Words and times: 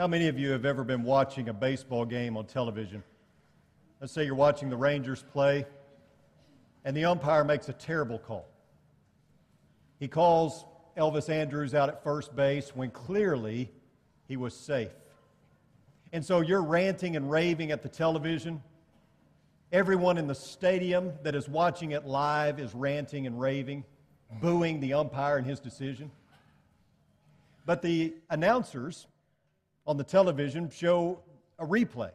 How 0.00 0.06
many 0.06 0.28
of 0.28 0.38
you 0.38 0.52
have 0.52 0.64
ever 0.64 0.82
been 0.82 1.02
watching 1.02 1.50
a 1.50 1.52
baseball 1.52 2.06
game 2.06 2.38
on 2.38 2.46
television? 2.46 3.02
Let's 4.00 4.14
say 4.14 4.24
you're 4.24 4.34
watching 4.34 4.70
the 4.70 4.76
Rangers 4.78 5.22
play, 5.30 5.66
and 6.86 6.96
the 6.96 7.04
umpire 7.04 7.44
makes 7.44 7.68
a 7.68 7.74
terrible 7.74 8.18
call. 8.18 8.48
He 9.98 10.08
calls 10.08 10.64
Elvis 10.96 11.28
Andrus 11.28 11.74
out 11.74 11.90
at 11.90 12.02
first 12.02 12.34
base 12.34 12.74
when 12.74 12.90
clearly 12.90 13.70
he 14.26 14.38
was 14.38 14.56
safe. 14.56 14.88
And 16.14 16.24
so 16.24 16.40
you're 16.40 16.62
ranting 16.62 17.14
and 17.14 17.30
raving 17.30 17.70
at 17.70 17.82
the 17.82 17.90
television. 17.90 18.62
Everyone 19.70 20.16
in 20.16 20.26
the 20.26 20.34
stadium 20.34 21.12
that 21.24 21.34
is 21.34 21.46
watching 21.46 21.90
it 21.90 22.06
live 22.06 22.58
is 22.58 22.74
ranting 22.74 23.26
and 23.26 23.38
raving, 23.38 23.84
booing 24.40 24.80
the 24.80 24.94
umpire 24.94 25.36
and 25.36 25.46
his 25.46 25.60
decision. 25.60 26.10
But 27.66 27.82
the 27.82 28.14
announcers 28.30 29.06
on 29.90 29.96
the 29.96 30.04
television 30.04 30.70
show 30.70 31.18
a 31.58 31.66
replay. 31.66 32.12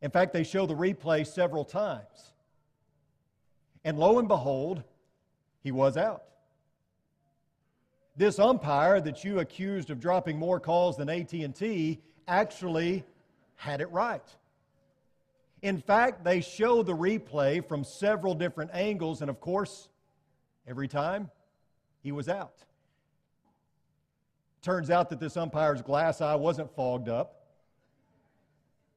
In 0.00 0.12
fact, 0.12 0.32
they 0.32 0.44
show 0.44 0.64
the 0.64 0.76
replay 0.76 1.26
several 1.26 1.64
times. 1.64 2.30
And 3.84 3.98
lo 3.98 4.20
and 4.20 4.28
behold, 4.28 4.84
he 5.64 5.72
was 5.72 5.96
out. 5.96 6.22
This 8.16 8.38
umpire 8.38 9.00
that 9.00 9.24
you 9.24 9.40
accused 9.40 9.90
of 9.90 9.98
dropping 9.98 10.38
more 10.38 10.60
calls 10.60 10.96
than 10.96 11.08
AT&T 11.08 12.00
actually 12.28 13.02
had 13.56 13.80
it 13.80 13.90
right. 13.90 14.22
In 15.62 15.78
fact, 15.78 16.22
they 16.22 16.40
show 16.40 16.84
the 16.84 16.94
replay 16.94 17.66
from 17.66 17.82
several 17.82 18.34
different 18.34 18.70
angles, 18.72 19.20
and 19.20 19.28
of 19.28 19.40
course, 19.40 19.88
every 20.68 20.86
time 20.86 21.28
he 22.04 22.12
was 22.12 22.28
out. 22.28 22.54
Turns 24.62 24.90
out 24.90 25.10
that 25.10 25.18
this 25.18 25.36
umpire's 25.36 25.82
glass 25.82 26.20
eye 26.20 26.36
wasn't 26.36 26.74
fogged 26.74 27.08
up. 27.08 27.40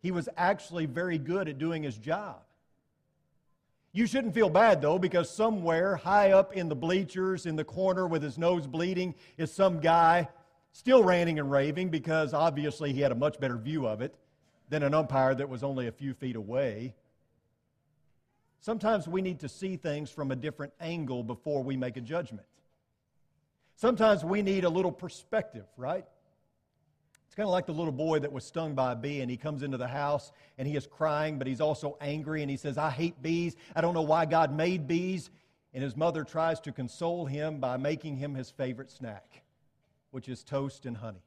He 0.02 0.12
was 0.12 0.30
actually 0.38 0.86
very 0.86 1.18
good 1.18 1.50
at 1.50 1.58
doing 1.58 1.82
his 1.82 1.98
job. 1.98 2.38
You 3.92 4.06
shouldn't 4.06 4.36
feel 4.36 4.50
bad, 4.50 4.82
though, 4.82 5.00
because 5.00 5.30
somewhere 5.30 5.96
high 5.96 6.32
up 6.32 6.54
in 6.54 6.70
the 6.70 6.76
bleachers, 6.76 7.46
in 7.46 7.56
the 7.56 7.64
corner 7.64 8.06
with 8.06 8.22
his 8.22 8.38
nose 8.38 8.68
bleeding, 8.68 9.16
is 9.38 9.52
some 9.52 9.80
guy 9.80 10.28
still 10.74 11.04
ranting 11.04 11.40
and 11.40 11.50
raving 11.50 11.90
because 11.90 12.34
obviously 12.34 12.92
he 12.92 13.00
had 13.00 13.14
a 13.14 13.16
much 13.16 13.40
better 13.40 13.56
view 13.58 13.88
of 13.88 14.02
it 14.02 14.14
than 14.70 14.84
an 14.84 14.94
umpire 14.94 15.34
that 15.34 15.48
was 15.48 15.64
only 15.64 15.88
a 15.88 15.92
few 15.92 16.14
feet 16.14 16.36
away. 16.36 16.94
Sometimes 18.60 19.08
we 19.08 19.22
need 19.22 19.40
to 19.40 19.48
see 19.48 19.78
things 19.78 20.12
from 20.12 20.32
a 20.32 20.36
different 20.36 20.74
angle 20.82 21.24
before 21.24 21.64
we 21.64 21.78
make 21.78 21.96
a 21.98 22.02
judgment. 22.02 22.46
Sometimes 23.76 24.24
we 24.24 24.42
need 24.42 24.64
a 24.64 24.70
little 24.70 24.92
perspective, 24.92 25.66
right? 25.78 26.06
It's 27.36 27.36
kind 27.36 27.48
of 27.48 27.52
like 27.52 27.66
the 27.66 27.74
little 27.74 27.92
boy 27.92 28.20
that 28.20 28.32
was 28.32 28.46
stung 28.46 28.76
by 28.76 28.94
a 28.94 28.96
bee 28.96 29.20
and 29.20 29.30
he 29.30 29.36
comes 29.36 29.62
into 29.62 29.78
the 29.78 29.88
house 29.88 30.32
and 30.58 30.66
he 30.66 30.78
is 30.78 30.88
crying, 30.88 31.38
but 31.38 31.48
he's 31.48 31.60
also 31.60 31.98
angry 32.00 32.42
and 32.42 32.50
he 32.50 32.56
says, 32.56 32.78
I 32.78 32.90
hate 32.90 33.22
bees. 33.22 33.58
I 33.76 33.82
don't 33.82 33.94
know 33.94 34.02
why 34.02 34.26
God 34.26 34.54
made 34.54 34.88
bees. 34.88 35.30
And 35.74 35.84
his 35.84 35.98
mother 35.98 36.24
tries 36.24 36.62
to 36.62 36.72
console 36.72 37.26
him 37.26 37.60
by 37.60 37.76
making 37.76 38.16
him 38.16 38.34
his 38.34 38.50
favorite 38.50 38.90
snack, 38.90 39.44
which 40.12 40.30
is 40.30 40.42
toast 40.42 40.86
and 40.86 40.96
honey. 40.96 41.26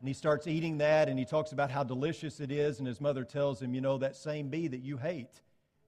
And 0.00 0.08
he 0.08 0.12
starts 0.12 0.46
eating 0.46 0.76
that 0.78 1.08
and 1.08 1.18
he 1.18 1.24
talks 1.24 1.52
about 1.52 1.70
how 1.70 1.82
delicious 1.82 2.40
it 2.40 2.52
is. 2.52 2.78
And 2.78 2.86
his 2.86 3.00
mother 3.00 3.24
tells 3.24 3.62
him, 3.62 3.72
You 3.72 3.80
know, 3.80 3.96
that 3.96 4.14
same 4.16 4.48
bee 4.48 4.68
that 4.68 4.82
you 4.82 4.98
hate, 4.98 5.40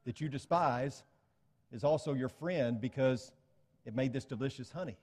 that 0.07 0.23
you 0.23 0.31
despise, 0.31 1.03
is 1.71 1.85
also 1.85 2.15
your 2.15 2.31
friend 2.31 2.81
because 2.81 3.33
it 3.85 3.95
made 3.95 4.15
this 4.15 4.25
delicious 4.25 4.73
honey. 4.73 4.97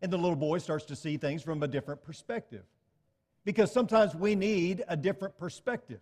And 0.00 0.12
the 0.12 0.16
little 0.16 0.36
boy 0.36 0.58
starts 0.58 0.84
to 0.86 0.96
see 0.96 1.16
things 1.16 1.42
from 1.42 1.62
a 1.62 1.68
different 1.68 2.02
perspective. 2.02 2.64
Because 3.44 3.72
sometimes 3.72 4.14
we 4.14 4.34
need 4.34 4.84
a 4.88 4.96
different 4.96 5.38
perspective. 5.38 6.00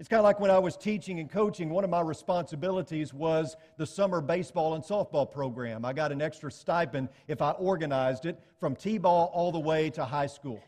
It's 0.00 0.08
kind 0.08 0.18
of 0.18 0.24
like 0.24 0.40
when 0.40 0.50
I 0.50 0.58
was 0.58 0.78
teaching 0.78 1.20
and 1.20 1.30
coaching, 1.30 1.68
one 1.68 1.84
of 1.84 1.90
my 1.90 2.00
responsibilities 2.00 3.12
was 3.12 3.54
the 3.76 3.86
summer 3.86 4.22
baseball 4.22 4.74
and 4.74 4.82
softball 4.82 5.30
program. 5.30 5.84
I 5.84 5.92
got 5.92 6.10
an 6.10 6.22
extra 6.22 6.50
stipend 6.50 7.10
if 7.28 7.42
I 7.42 7.50
organized 7.50 8.24
it 8.24 8.40
from 8.58 8.74
T 8.74 8.96
ball 8.96 9.30
all 9.34 9.52
the 9.52 9.60
way 9.60 9.90
to 9.90 10.04
high 10.06 10.26
school. 10.26 10.62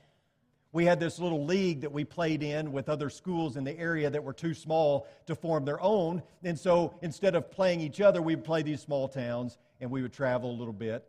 We 0.73 0.85
had 0.85 1.01
this 1.01 1.19
little 1.19 1.45
league 1.45 1.83
that 1.83 1.93
we 1.93 2.05
played 2.05 2.43
in 2.43 2.73
with 2.73 2.89
other 2.89 3.11
schools 3.11 3.57
in 3.57 3.65
the 3.65 3.79
area 3.79 4.09
that 4.09 4.23
were 4.23 4.33
too 4.33 4.55
small 4.55 5.07
to 5.27 5.35
form 5.35 5.65
their 5.65 5.81
own. 5.83 6.23
And 6.45 6.59
so 6.59 6.95
instead 7.03 7.35
of 7.35 7.51
playing 7.51 7.81
each 7.81 8.01
other, 8.01 8.23
we'd 8.23 8.45
play 8.45 8.63
these 8.63 8.81
small 8.81 9.09
towns 9.09 9.59
and 9.81 9.91
we 9.91 10.03
would 10.03 10.13
travel 10.13 10.51
a 10.51 10.57
little 10.57 10.73
bit. 10.73 11.07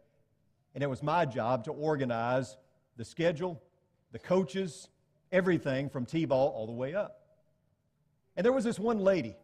And 0.74 0.84
it 0.84 0.90
was 0.90 1.04
my 1.04 1.26
job 1.26 1.66
to 1.66 1.72
organize 1.72 2.58
the 2.98 3.06
schedule, 3.06 3.62
the 4.12 4.20
coaches, 4.20 4.88
everything 5.32 5.90
from 5.90 6.06
T 6.06 6.26
ball 6.26 6.50
all 6.50 6.66
the 6.66 6.72
way 6.72 6.94
up. 6.94 7.20
And 8.36 8.46
there 8.46 8.54
was 8.54 8.64
this 8.64 8.80
one 8.80 9.00
lady 9.00 9.36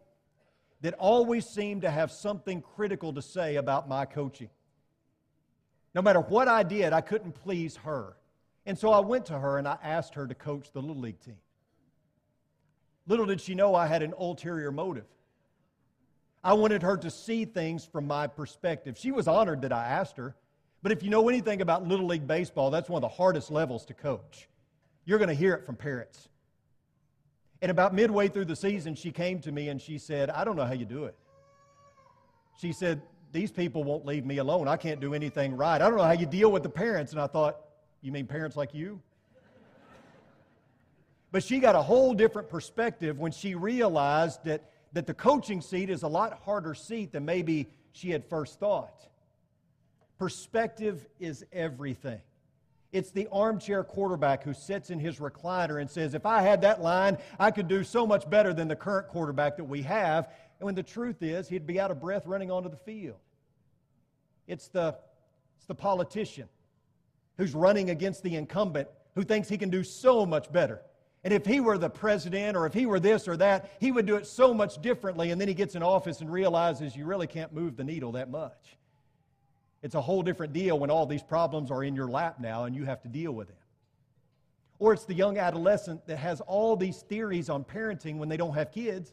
that 0.80 0.94
always 0.94 1.46
seemed 1.46 1.82
to 1.82 1.90
have 1.90 2.10
something 2.10 2.62
critical 2.62 3.12
to 3.12 3.22
say 3.22 3.56
about 3.56 3.88
my 3.88 4.04
coaching. 4.04 4.48
No 5.94 6.02
matter 6.02 6.20
what 6.20 6.48
I 6.48 6.62
did, 6.62 6.92
I 6.92 7.00
couldn't 7.00 7.32
please 7.32 7.76
her. 7.76 8.16
And 8.66 8.78
so 8.78 8.90
I 8.90 9.00
went 9.00 9.26
to 9.26 9.38
her 9.38 9.58
and 9.58 9.66
I 9.66 9.76
asked 9.82 10.14
her 10.14 10.26
to 10.26 10.34
coach 10.34 10.72
the 10.72 10.80
Little 10.80 11.00
League 11.00 11.20
team. 11.20 11.38
Little 13.06 13.26
did 13.26 13.40
she 13.40 13.54
know 13.54 13.74
I 13.74 13.86
had 13.86 14.02
an 14.02 14.14
ulterior 14.18 14.70
motive. 14.70 15.06
I 16.42 16.54
wanted 16.54 16.82
her 16.82 16.96
to 16.98 17.10
see 17.10 17.44
things 17.44 17.84
from 17.84 18.06
my 18.06 18.26
perspective. 18.26 18.96
She 18.96 19.10
was 19.10 19.28
honored 19.28 19.62
that 19.62 19.72
I 19.72 19.84
asked 19.84 20.16
her. 20.16 20.36
But 20.82 20.92
if 20.92 21.02
you 21.02 21.10
know 21.10 21.28
anything 21.28 21.60
about 21.60 21.86
Little 21.86 22.06
League 22.06 22.26
Baseball, 22.26 22.70
that's 22.70 22.88
one 22.88 23.02
of 23.02 23.10
the 23.10 23.14
hardest 23.14 23.50
levels 23.50 23.84
to 23.86 23.94
coach. 23.94 24.48
You're 25.04 25.18
going 25.18 25.28
to 25.28 25.34
hear 25.34 25.54
it 25.54 25.66
from 25.66 25.76
parents. 25.76 26.28
And 27.62 27.70
about 27.70 27.94
midway 27.94 28.28
through 28.28 28.46
the 28.46 28.56
season, 28.56 28.94
she 28.94 29.10
came 29.12 29.40
to 29.40 29.52
me 29.52 29.68
and 29.68 29.80
she 29.80 29.98
said, 29.98 30.30
I 30.30 30.44
don't 30.44 30.56
know 30.56 30.64
how 30.64 30.72
you 30.72 30.86
do 30.86 31.04
it. 31.04 31.14
She 32.58 32.72
said, 32.72 33.02
These 33.32 33.52
people 33.52 33.84
won't 33.84 34.06
leave 34.06 34.24
me 34.24 34.38
alone. 34.38 34.68
I 34.68 34.76
can't 34.76 35.00
do 35.00 35.12
anything 35.12 35.56
right. 35.56 35.80
I 35.80 35.88
don't 35.88 35.98
know 35.98 36.04
how 36.04 36.12
you 36.12 36.26
deal 36.26 36.50
with 36.50 36.62
the 36.62 36.70
parents. 36.70 37.12
And 37.12 37.20
I 37.20 37.26
thought, 37.26 37.60
You 38.00 38.12
mean 38.12 38.26
parents 38.26 38.56
like 38.56 38.72
you? 38.72 39.00
But 41.32 41.44
she 41.44 41.60
got 41.60 41.76
a 41.76 41.82
whole 41.82 42.12
different 42.12 42.48
perspective 42.48 43.18
when 43.18 43.30
she 43.30 43.54
realized 43.54 44.44
that, 44.44 44.70
that 44.92 45.06
the 45.06 45.14
coaching 45.14 45.60
seat 45.60 45.88
is 45.88 46.02
a 46.02 46.08
lot 46.08 46.40
harder 46.44 46.74
seat 46.74 47.12
than 47.12 47.24
maybe 47.24 47.68
she 47.92 48.10
had 48.10 48.24
first 48.24 48.58
thought. 48.58 49.06
Perspective 50.20 51.06
is 51.18 51.46
everything. 51.50 52.20
It's 52.92 53.10
the 53.10 53.26
armchair 53.32 53.82
quarterback 53.82 54.44
who 54.44 54.52
sits 54.52 54.90
in 54.90 54.98
his 54.98 55.18
recliner 55.18 55.80
and 55.80 55.90
says, 55.90 56.12
If 56.12 56.26
I 56.26 56.42
had 56.42 56.60
that 56.60 56.82
line, 56.82 57.16
I 57.38 57.50
could 57.50 57.68
do 57.68 57.82
so 57.82 58.06
much 58.06 58.28
better 58.28 58.52
than 58.52 58.68
the 58.68 58.76
current 58.76 59.08
quarterback 59.08 59.56
that 59.56 59.64
we 59.64 59.80
have. 59.80 60.28
And 60.58 60.66
when 60.66 60.74
the 60.74 60.82
truth 60.82 61.22
is, 61.22 61.48
he'd 61.48 61.66
be 61.66 61.80
out 61.80 61.90
of 61.90 62.02
breath 62.02 62.26
running 62.26 62.50
onto 62.50 62.68
the 62.68 62.76
field. 62.76 63.16
It's 64.46 64.68
the, 64.68 64.94
it's 65.56 65.64
the 65.64 65.74
politician 65.74 66.50
who's 67.38 67.54
running 67.54 67.88
against 67.88 68.22
the 68.22 68.36
incumbent 68.36 68.88
who 69.14 69.22
thinks 69.22 69.48
he 69.48 69.56
can 69.56 69.70
do 69.70 69.82
so 69.82 70.26
much 70.26 70.52
better. 70.52 70.82
And 71.24 71.32
if 71.32 71.46
he 71.46 71.60
were 71.60 71.78
the 71.78 71.88
president 71.88 72.58
or 72.58 72.66
if 72.66 72.74
he 72.74 72.84
were 72.84 73.00
this 73.00 73.26
or 73.26 73.38
that, 73.38 73.70
he 73.80 73.90
would 73.90 74.04
do 74.04 74.16
it 74.16 74.26
so 74.26 74.52
much 74.52 74.82
differently. 74.82 75.30
And 75.30 75.40
then 75.40 75.48
he 75.48 75.54
gets 75.54 75.76
in 75.76 75.82
office 75.82 76.20
and 76.20 76.30
realizes 76.30 76.94
you 76.94 77.06
really 77.06 77.26
can't 77.26 77.54
move 77.54 77.78
the 77.78 77.84
needle 77.84 78.12
that 78.12 78.30
much. 78.30 78.76
It's 79.82 79.94
a 79.94 80.00
whole 80.00 80.22
different 80.22 80.52
deal 80.52 80.78
when 80.78 80.90
all 80.90 81.06
these 81.06 81.22
problems 81.22 81.70
are 81.70 81.82
in 81.82 81.94
your 81.94 82.08
lap 82.08 82.38
now 82.38 82.64
and 82.64 82.76
you 82.76 82.84
have 82.84 83.00
to 83.02 83.08
deal 83.08 83.32
with 83.32 83.48
them. 83.48 83.56
Or 84.78 84.92
it's 84.92 85.04
the 85.04 85.14
young 85.14 85.38
adolescent 85.38 86.06
that 86.06 86.16
has 86.16 86.40
all 86.42 86.76
these 86.76 87.02
theories 87.02 87.48
on 87.48 87.64
parenting 87.64 88.16
when 88.16 88.28
they 88.28 88.36
don't 88.36 88.54
have 88.54 88.72
kids. 88.72 89.12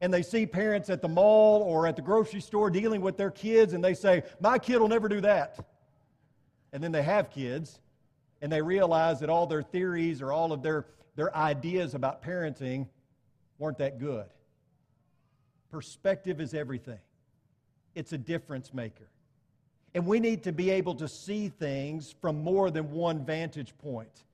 And 0.00 0.12
they 0.12 0.22
see 0.22 0.44
parents 0.46 0.90
at 0.90 1.02
the 1.02 1.08
mall 1.08 1.62
or 1.62 1.86
at 1.86 1.96
the 1.96 2.02
grocery 2.02 2.40
store 2.40 2.70
dealing 2.70 3.00
with 3.00 3.16
their 3.16 3.30
kids 3.30 3.72
and 3.72 3.82
they 3.82 3.94
say, 3.94 4.22
My 4.40 4.58
kid 4.58 4.78
will 4.78 4.88
never 4.88 5.08
do 5.08 5.20
that. 5.22 5.58
And 6.72 6.82
then 6.82 6.92
they 6.92 7.02
have 7.02 7.30
kids 7.30 7.80
and 8.42 8.52
they 8.52 8.60
realize 8.60 9.20
that 9.20 9.30
all 9.30 9.46
their 9.46 9.62
theories 9.62 10.20
or 10.20 10.32
all 10.32 10.52
of 10.52 10.62
their, 10.62 10.86
their 11.16 11.34
ideas 11.34 11.94
about 11.94 12.22
parenting 12.22 12.88
weren't 13.58 13.78
that 13.78 13.98
good. 13.98 14.26
Perspective 15.70 16.40
is 16.40 16.54
everything, 16.54 17.00
it's 17.94 18.12
a 18.12 18.18
difference 18.18 18.72
maker. 18.72 19.08
And 19.96 20.06
we 20.06 20.20
need 20.20 20.42
to 20.42 20.52
be 20.52 20.68
able 20.68 20.94
to 20.96 21.08
see 21.08 21.48
things 21.48 22.14
from 22.20 22.44
more 22.44 22.70
than 22.70 22.90
one 22.90 23.24
vantage 23.24 23.72
point, 23.78 24.24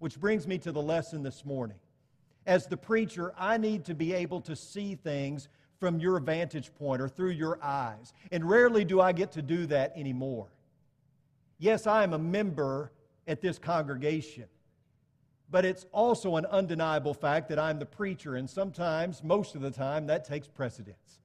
which 0.00 0.18
brings 0.18 0.48
me 0.48 0.58
to 0.58 0.72
the 0.72 0.82
lesson 0.82 1.22
this 1.22 1.44
morning. 1.44 1.76
As 2.44 2.66
the 2.66 2.76
preacher, 2.76 3.32
I 3.38 3.56
need 3.56 3.84
to 3.84 3.94
be 3.94 4.12
able 4.14 4.40
to 4.40 4.56
see 4.56 4.96
things 4.96 5.46
from 5.78 6.00
your 6.00 6.18
vantage 6.18 6.74
point 6.74 7.00
or 7.00 7.08
through 7.08 7.30
your 7.30 7.62
eyes. 7.62 8.12
And 8.32 8.50
rarely 8.50 8.84
do 8.84 9.00
I 9.00 9.12
get 9.12 9.30
to 9.32 9.42
do 9.42 9.64
that 9.66 9.92
anymore. 9.94 10.48
Yes, 11.60 11.86
I 11.86 12.02
am 12.02 12.14
a 12.14 12.18
member 12.18 12.90
at 13.28 13.40
this 13.40 13.60
congregation, 13.60 14.46
but 15.52 15.64
it's 15.64 15.86
also 15.92 16.34
an 16.34 16.46
undeniable 16.46 17.14
fact 17.14 17.48
that 17.50 17.60
I'm 17.60 17.78
the 17.78 17.86
preacher, 17.86 18.34
and 18.34 18.50
sometimes, 18.50 19.22
most 19.22 19.54
of 19.54 19.60
the 19.60 19.70
time, 19.70 20.08
that 20.08 20.24
takes 20.24 20.48
precedence. 20.48 21.20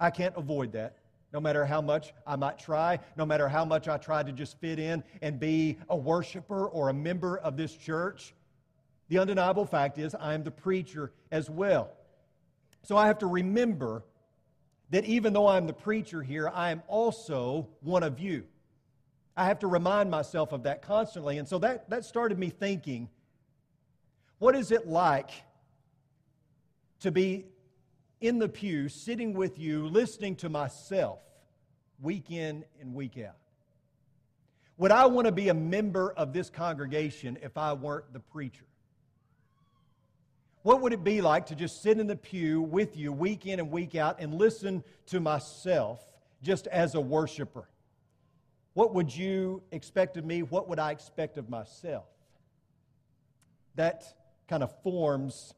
I 0.00 0.10
can't 0.10 0.34
avoid 0.36 0.72
that 0.72 0.96
no 1.36 1.40
matter 1.40 1.66
how 1.66 1.82
much 1.82 2.14
I 2.26 2.34
might 2.34 2.58
try, 2.58 2.98
no 3.14 3.26
matter 3.26 3.46
how 3.46 3.62
much 3.62 3.88
I 3.88 3.98
try 3.98 4.22
to 4.22 4.32
just 4.32 4.58
fit 4.58 4.78
in 4.78 5.04
and 5.20 5.38
be 5.38 5.76
a 5.90 5.94
worshiper 5.94 6.66
or 6.66 6.88
a 6.88 6.94
member 6.94 7.36
of 7.36 7.58
this 7.58 7.76
church, 7.76 8.32
The 9.10 9.18
undeniable 9.18 9.66
fact 9.66 9.98
is, 9.98 10.14
I 10.14 10.32
am 10.32 10.44
the 10.44 10.50
preacher 10.50 11.12
as 11.30 11.50
well. 11.50 11.90
So 12.84 12.96
I 12.96 13.06
have 13.06 13.18
to 13.18 13.26
remember 13.26 14.02
that 14.90 15.04
even 15.04 15.34
though 15.34 15.46
I'm 15.46 15.66
the 15.66 15.74
preacher 15.74 16.22
here, 16.22 16.48
I 16.48 16.70
am 16.70 16.82
also 16.88 17.68
one 17.82 18.02
of 18.02 18.18
you. 18.18 18.44
I 19.36 19.44
have 19.44 19.58
to 19.58 19.66
remind 19.66 20.10
myself 20.10 20.52
of 20.52 20.62
that 20.62 20.80
constantly. 20.80 21.36
And 21.36 21.46
so 21.46 21.58
that, 21.58 21.90
that 21.90 22.06
started 22.06 22.38
me 22.38 22.48
thinking 22.48 23.10
what 24.38 24.56
is 24.56 24.72
it 24.72 24.88
like 24.88 25.30
to 27.00 27.10
be 27.10 27.44
in 28.22 28.38
the 28.38 28.48
pew, 28.48 28.88
sitting 28.88 29.34
with 29.34 29.58
you, 29.58 29.86
listening 29.86 30.34
to 30.36 30.48
myself 30.48 31.20
week 32.00 32.30
in 32.30 32.64
and 32.80 32.94
week 32.94 33.18
out? 33.18 33.36
Would 34.78 34.92
I 34.92 35.06
want 35.06 35.26
to 35.26 35.32
be 35.32 35.48
a 35.48 35.54
member 35.54 36.12
of 36.12 36.32
this 36.32 36.50
congregation 36.50 37.38
if 37.42 37.56
I 37.56 37.72
weren't 37.72 38.12
the 38.12 38.20
preacher? 38.20 38.66
What 40.62 40.82
would 40.82 40.92
it 40.92 41.04
be 41.04 41.20
like 41.20 41.46
to 41.46 41.54
just 41.54 41.80
sit 41.80 41.98
in 41.98 42.06
the 42.06 42.16
pew 42.16 42.60
with 42.60 42.96
you 42.96 43.12
week 43.12 43.46
in 43.46 43.60
and 43.60 43.70
week 43.70 43.94
out 43.94 44.16
and 44.18 44.34
listen 44.34 44.82
to 45.06 45.20
myself 45.20 46.04
just 46.42 46.66
as 46.66 46.94
a 46.94 47.00
worshiper? 47.00 47.68
What 48.74 48.92
would 48.92 49.14
you 49.14 49.62
expect 49.70 50.16
of 50.16 50.24
me? 50.24 50.42
What 50.42 50.68
would 50.68 50.78
I 50.78 50.90
expect 50.90 51.38
of 51.38 51.48
myself? 51.48 52.04
That 53.76 54.04
kind 54.48 54.62
of 54.62 54.82
forms 54.82 55.54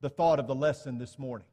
the 0.00 0.10
thought 0.10 0.38
of 0.38 0.46
the 0.46 0.54
lesson 0.54 0.98
this 0.98 1.18
morning 1.18 1.46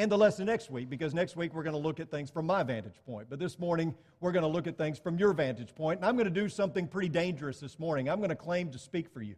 and 0.00 0.10
the 0.10 0.16
lesson 0.16 0.46
next 0.46 0.70
week 0.70 0.88
because 0.88 1.12
next 1.12 1.36
week 1.36 1.52
we're 1.52 1.62
going 1.62 1.74
to 1.74 1.78
look 1.78 2.00
at 2.00 2.10
things 2.10 2.30
from 2.30 2.46
my 2.46 2.62
vantage 2.62 2.94
point. 3.04 3.26
But 3.28 3.38
this 3.38 3.58
morning 3.58 3.94
we're 4.20 4.32
going 4.32 4.44
to 4.44 4.48
look 4.48 4.66
at 4.66 4.78
things 4.78 4.98
from 4.98 5.18
your 5.18 5.34
vantage 5.34 5.74
point. 5.74 5.98
And 5.98 6.06
I'm 6.06 6.14
going 6.14 6.24
to 6.24 6.30
do 6.30 6.48
something 6.48 6.88
pretty 6.88 7.10
dangerous 7.10 7.60
this 7.60 7.78
morning. 7.78 8.08
I'm 8.08 8.16
going 8.16 8.30
to 8.30 8.34
claim 8.34 8.70
to 8.70 8.78
speak 8.78 9.12
for 9.12 9.20
you. 9.20 9.34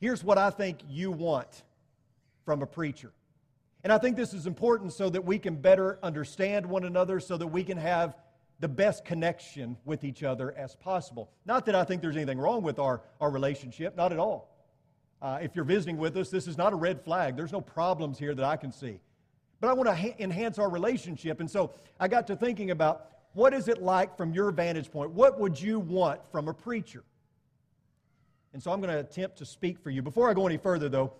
Here's 0.00 0.22
what 0.22 0.36
I 0.36 0.50
think 0.50 0.80
you 0.86 1.10
want 1.10 1.62
from 2.44 2.60
a 2.60 2.66
preacher. 2.66 3.10
And 3.84 3.90
I 3.90 3.96
think 3.96 4.18
this 4.18 4.34
is 4.34 4.46
important 4.46 4.92
so 4.92 5.08
that 5.08 5.24
we 5.24 5.38
can 5.38 5.56
better 5.56 5.98
understand 6.02 6.66
one 6.66 6.84
another, 6.84 7.20
so 7.20 7.38
that 7.38 7.46
we 7.46 7.64
can 7.64 7.78
have 7.78 8.14
the 8.58 8.68
best 8.68 9.06
connection 9.06 9.78
with 9.86 10.04
each 10.04 10.22
other 10.22 10.52
as 10.52 10.76
possible. 10.76 11.30
Not 11.46 11.64
that 11.64 11.74
I 11.74 11.84
think 11.84 12.02
there's 12.02 12.16
anything 12.16 12.38
wrong 12.38 12.62
with 12.62 12.78
our, 12.78 13.00
our 13.18 13.30
relationship, 13.30 13.96
not 13.96 14.12
at 14.12 14.18
all. 14.18 14.50
Uh, 15.22 15.38
if 15.42 15.54
you're 15.54 15.64
visiting 15.64 15.98
with 15.98 16.16
us, 16.16 16.30
this 16.30 16.46
is 16.46 16.56
not 16.56 16.72
a 16.72 16.76
red 16.76 17.02
flag. 17.02 17.36
There's 17.36 17.52
no 17.52 17.60
problems 17.60 18.18
here 18.18 18.34
that 18.34 18.44
I 18.44 18.56
can 18.56 18.72
see. 18.72 19.00
But 19.60 19.68
I 19.68 19.72
want 19.74 19.88
to 19.88 19.94
ha- 19.94 20.16
enhance 20.18 20.58
our 20.58 20.70
relationship. 20.70 21.40
And 21.40 21.50
so 21.50 21.72
I 21.98 22.08
got 22.08 22.26
to 22.28 22.36
thinking 22.36 22.70
about 22.70 23.06
what 23.34 23.52
is 23.52 23.68
it 23.68 23.82
like 23.82 24.16
from 24.16 24.32
your 24.32 24.50
vantage 24.50 24.90
point? 24.90 25.10
What 25.10 25.38
would 25.38 25.60
you 25.60 25.78
want 25.78 26.20
from 26.32 26.48
a 26.48 26.54
preacher? 26.54 27.04
And 28.52 28.62
so 28.62 28.72
I'm 28.72 28.80
going 28.80 28.92
to 28.92 29.00
attempt 29.00 29.38
to 29.38 29.46
speak 29.46 29.78
for 29.78 29.90
you. 29.90 30.02
Before 30.02 30.28
I 30.28 30.34
go 30.34 30.46
any 30.46 30.56
further, 30.56 30.88
though, 30.88 31.12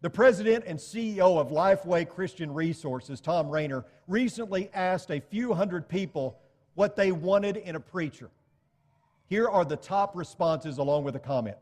the 0.00 0.08
president 0.08 0.64
and 0.66 0.78
CEO 0.78 1.38
of 1.38 1.48
Lifeway 1.48 2.08
Christian 2.08 2.54
Resources, 2.54 3.20
Tom 3.20 3.50
Rainer, 3.50 3.84
recently 4.06 4.70
asked 4.72 5.10
a 5.10 5.20
few 5.20 5.52
hundred 5.52 5.88
people 5.88 6.38
what 6.74 6.94
they 6.94 7.10
wanted 7.10 7.56
in 7.56 7.74
a 7.74 7.80
preacher. 7.80 8.30
Here 9.26 9.48
are 9.48 9.64
the 9.64 9.76
top 9.76 10.16
responses 10.16 10.78
along 10.78 11.04
with 11.04 11.16
a 11.16 11.18
comment. 11.18 11.56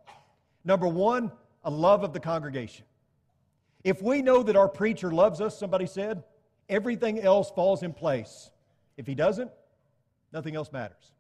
Number 0.64 0.87
one, 0.87 1.32
a 1.66 1.70
love 1.70 2.04
of 2.04 2.14
the 2.14 2.20
congregation. 2.20 2.86
If 3.84 4.00
we 4.00 4.22
know 4.22 4.42
that 4.44 4.56
our 4.56 4.68
preacher 4.68 5.10
loves 5.10 5.40
us, 5.40 5.58
somebody 5.58 5.86
said, 5.86 6.22
everything 6.68 7.20
else 7.20 7.50
falls 7.50 7.82
in 7.82 7.92
place. 7.92 8.50
If 8.96 9.06
he 9.06 9.14
doesn't, 9.14 9.50
nothing 10.32 10.56
else 10.56 10.72
matters. 10.72 11.12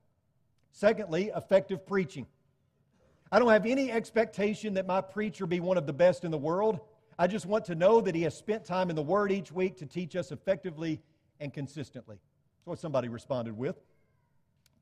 Secondly, 0.72 1.32
effective 1.34 1.84
preaching. 1.84 2.26
I 3.30 3.40
don't 3.40 3.50
have 3.50 3.66
any 3.66 3.90
expectation 3.90 4.74
that 4.74 4.86
my 4.86 5.00
preacher 5.00 5.46
be 5.46 5.58
one 5.58 5.76
of 5.76 5.86
the 5.86 5.92
best 5.92 6.24
in 6.24 6.30
the 6.30 6.38
world. 6.38 6.78
I 7.18 7.26
just 7.26 7.44
want 7.44 7.64
to 7.66 7.74
know 7.74 8.00
that 8.00 8.14
he 8.14 8.22
has 8.22 8.36
spent 8.36 8.64
time 8.64 8.88
in 8.88 8.94
the 8.94 9.02
Word 9.02 9.32
each 9.32 9.50
week 9.50 9.76
to 9.78 9.86
teach 9.86 10.14
us 10.14 10.30
effectively 10.30 11.00
and 11.40 11.52
consistently. 11.52 12.16
That's 12.58 12.66
what 12.66 12.78
somebody 12.78 13.08
responded 13.08 13.56
with. 13.56 13.76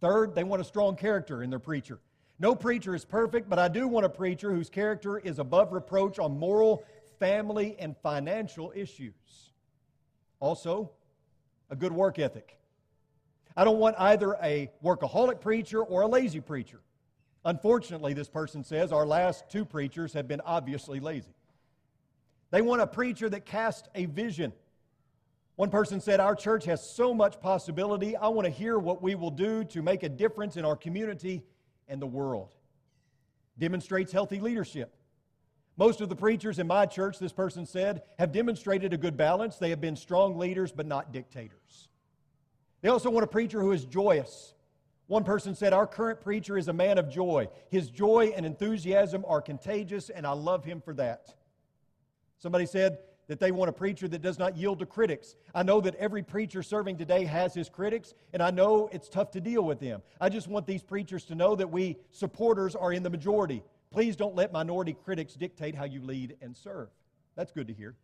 Third, 0.01 0.35
they 0.35 0.45
want 0.45 0.61
a 0.61 0.65
strong 0.65 0.97
character 0.97 1.43
in 1.43 1.49
their 1.49 1.59
preacher. 1.59 2.01
No 2.39 2.55
preacher 2.55 2.95
is 2.95 3.05
perfect, 3.05 3.49
but 3.49 3.59
I 3.59 3.69
do 3.69 3.87
want 3.87 4.07
a 4.07 4.09
preacher 4.09 4.53
whose 4.53 4.69
character 4.69 5.19
is 5.19 5.39
above 5.39 5.73
reproach 5.73 6.19
on 6.19 6.39
moral, 6.39 6.85
family, 7.19 7.77
and 7.79 7.97
financial 8.03 8.73
issues. 8.75 9.15
Also, 10.41 10.91
a 11.71 11.77
good 11.77 11.93
work 11.93 12.19
ethic. 12.19 12.59
I 13.57 13.65
don't 13.65 13.79
want 13.79 13.95
either 13.99 14.37
a 14.43 14.71
workaholic 14.83 15.41
preacher 15.41 15.83
or 15.83 16.03
a 16.03 16.09
lazy 16.09 16.41
preacher. 16.41 16.81
Unfortunately, 17.45 18.15
this 18.15 18.29
person 18.29 18.65
says, 18.65 18.91
our 18.91 19.07
last 19.07 19.49
two 19.49 19.65
preachers 19.65 20.13
have 20.15 20.27
been 20.27 20.41
obviously 20.41 20.99
lazy. 20.99 21.35
They 22.51 22.63
want 22.63 22.83
a 22.83 22.87
preacher 22.87 23.29
that 23.29 23.45
casts 23.45 23.89
a 23.95 24.07
vision. 24.07 24.53
One 25.57 25.71
person 25.71 26.01
said, 26.01 26.21
Our 26.21 26.35
church 26.35 26.65
has 26.65 26.89
so 26.89 27.15
much 27.15 27.41
possibility. 27.41 28.17
I 28.17 28.29
want 28.29 28.47
to 28.47 28.51
hear 28.51 28.79
what 28.79 29.03
we 29.03 29.15
will 29.15 29.31
do 29.31 29.63
to 29.65 29.83
make 29.83 30.03
a 30.03 30.09
difference 30.09 30.57
in 30.57 30.65
our 30.65 30.77
community 30.77 31.43
and 31.89 32.01
the 32.01 32.07
world. 32.07 32.49
Demonstrates 33.59 34.13
healthy 34.13 34.41
leadership. 34.41 34.95
Most 35.77 36.01
of 36.01 36.09
the 36.09 36.17
preachers 36.17 36.59
in 36.59 36.67
my 36.67 36.87
church, 36.87 37.19
this 37.19 37.33
person 37.33 37.67
said, 37.67 38.03
have 38.19 38.33
demonstrated 38.33 38.93
a 38.93 38.97
good 38.97 39.17
balance. 39.17 39.57
They 39.57 39.71
have 39.71 39.81
been 39.81 39.97
strong 39.97 40.39
leaders, 40.39 40.71
but 40.71 40.87
not 40.87 41.13
dictators. 41.13 41.89
They 42.81 42.89
also 42.89 43.11
want 43.11 43.25
a 43.25 43.29
preacher 43.29 43.61
who 43.61 43.73
is 43.73 43.85
joyous. 43.85 44.55
One 45.07 45.25
person 45.25 45.55
said, 45.55 45.73
Our 45.73 45.87
current 45.87 46.21
preacher 46.21 46.57
is 46.57 46.69
a 46.69 46.73
man 46.73 46.99
of 46.99 47.11
joy. 47.11 47.49
His 47.71 47.91
joy 47.91 48.33
and 48.37 48.47
enthusiasm 48.47 49.25
are 49.27 49.43
contagious, 49.43 50.11
and 50.11 50.27
I 50.27 50.33
love 50.33 50.65
him 50.65 50.81
for 50.81 50.95
that. 50.95 51.35
Somebody 52.39 52.67
said, 52.67 52.99
that 53.29 53.41
they 53.41 53.53
want 53.53 53.69
a 53.69 53.73
preacher 53.73 54.09
that 54.09 54.23
does 54.23 54.39
not 54.39 54.57
yield 54.57 54.79
to 54.81 54.87
critics. 54.87 55.37
I 55.55 55.63
know 55.63 55.81
that 55.81 55.95
every 55.97 56.23
preacher 56.23 56.63
serving 56.63 56.97
today 56.97 57.25
has 57.25 57.55
his 57.55 57.69
critics, 57.69 58.15
and 58.33 58.43
I 58.43 58.51
know 58.51 58.89
it's 58.93 59.09
tough 59.09 59.31
to 59.33 59.41
deal 59.41 59.63
with 59.63 59.81
them. 59.81 60.03
I 60.21 60.29
just 60.29 60.49
want 60.49 60.67
these 60.67 60.83
preachers 60.83 61.25
to 61.27 61.35
know 61.35 61.55
that 61.57 61.71
we 61.71 61.99
supporters 62.11 62.75
are 62.75 62.93
in 62.93 63.03
the 63.03 63.11
majority. 63.11 63.63
Please 63.91 64.17
don't 64.17 64.35
let 64.35 64.53
minority 64.53 64.97
critics 65.05 65.35
dictate 65.35 65.75
how 65.75 65.85
you 65.85 66.03
lead 66.03 66.37
and 66.43 66.57
serve. 66.57 66.89
That's 67.37 67.53
good 67.53 67.69
to 67.69 67.73
hear. 67.73 67.95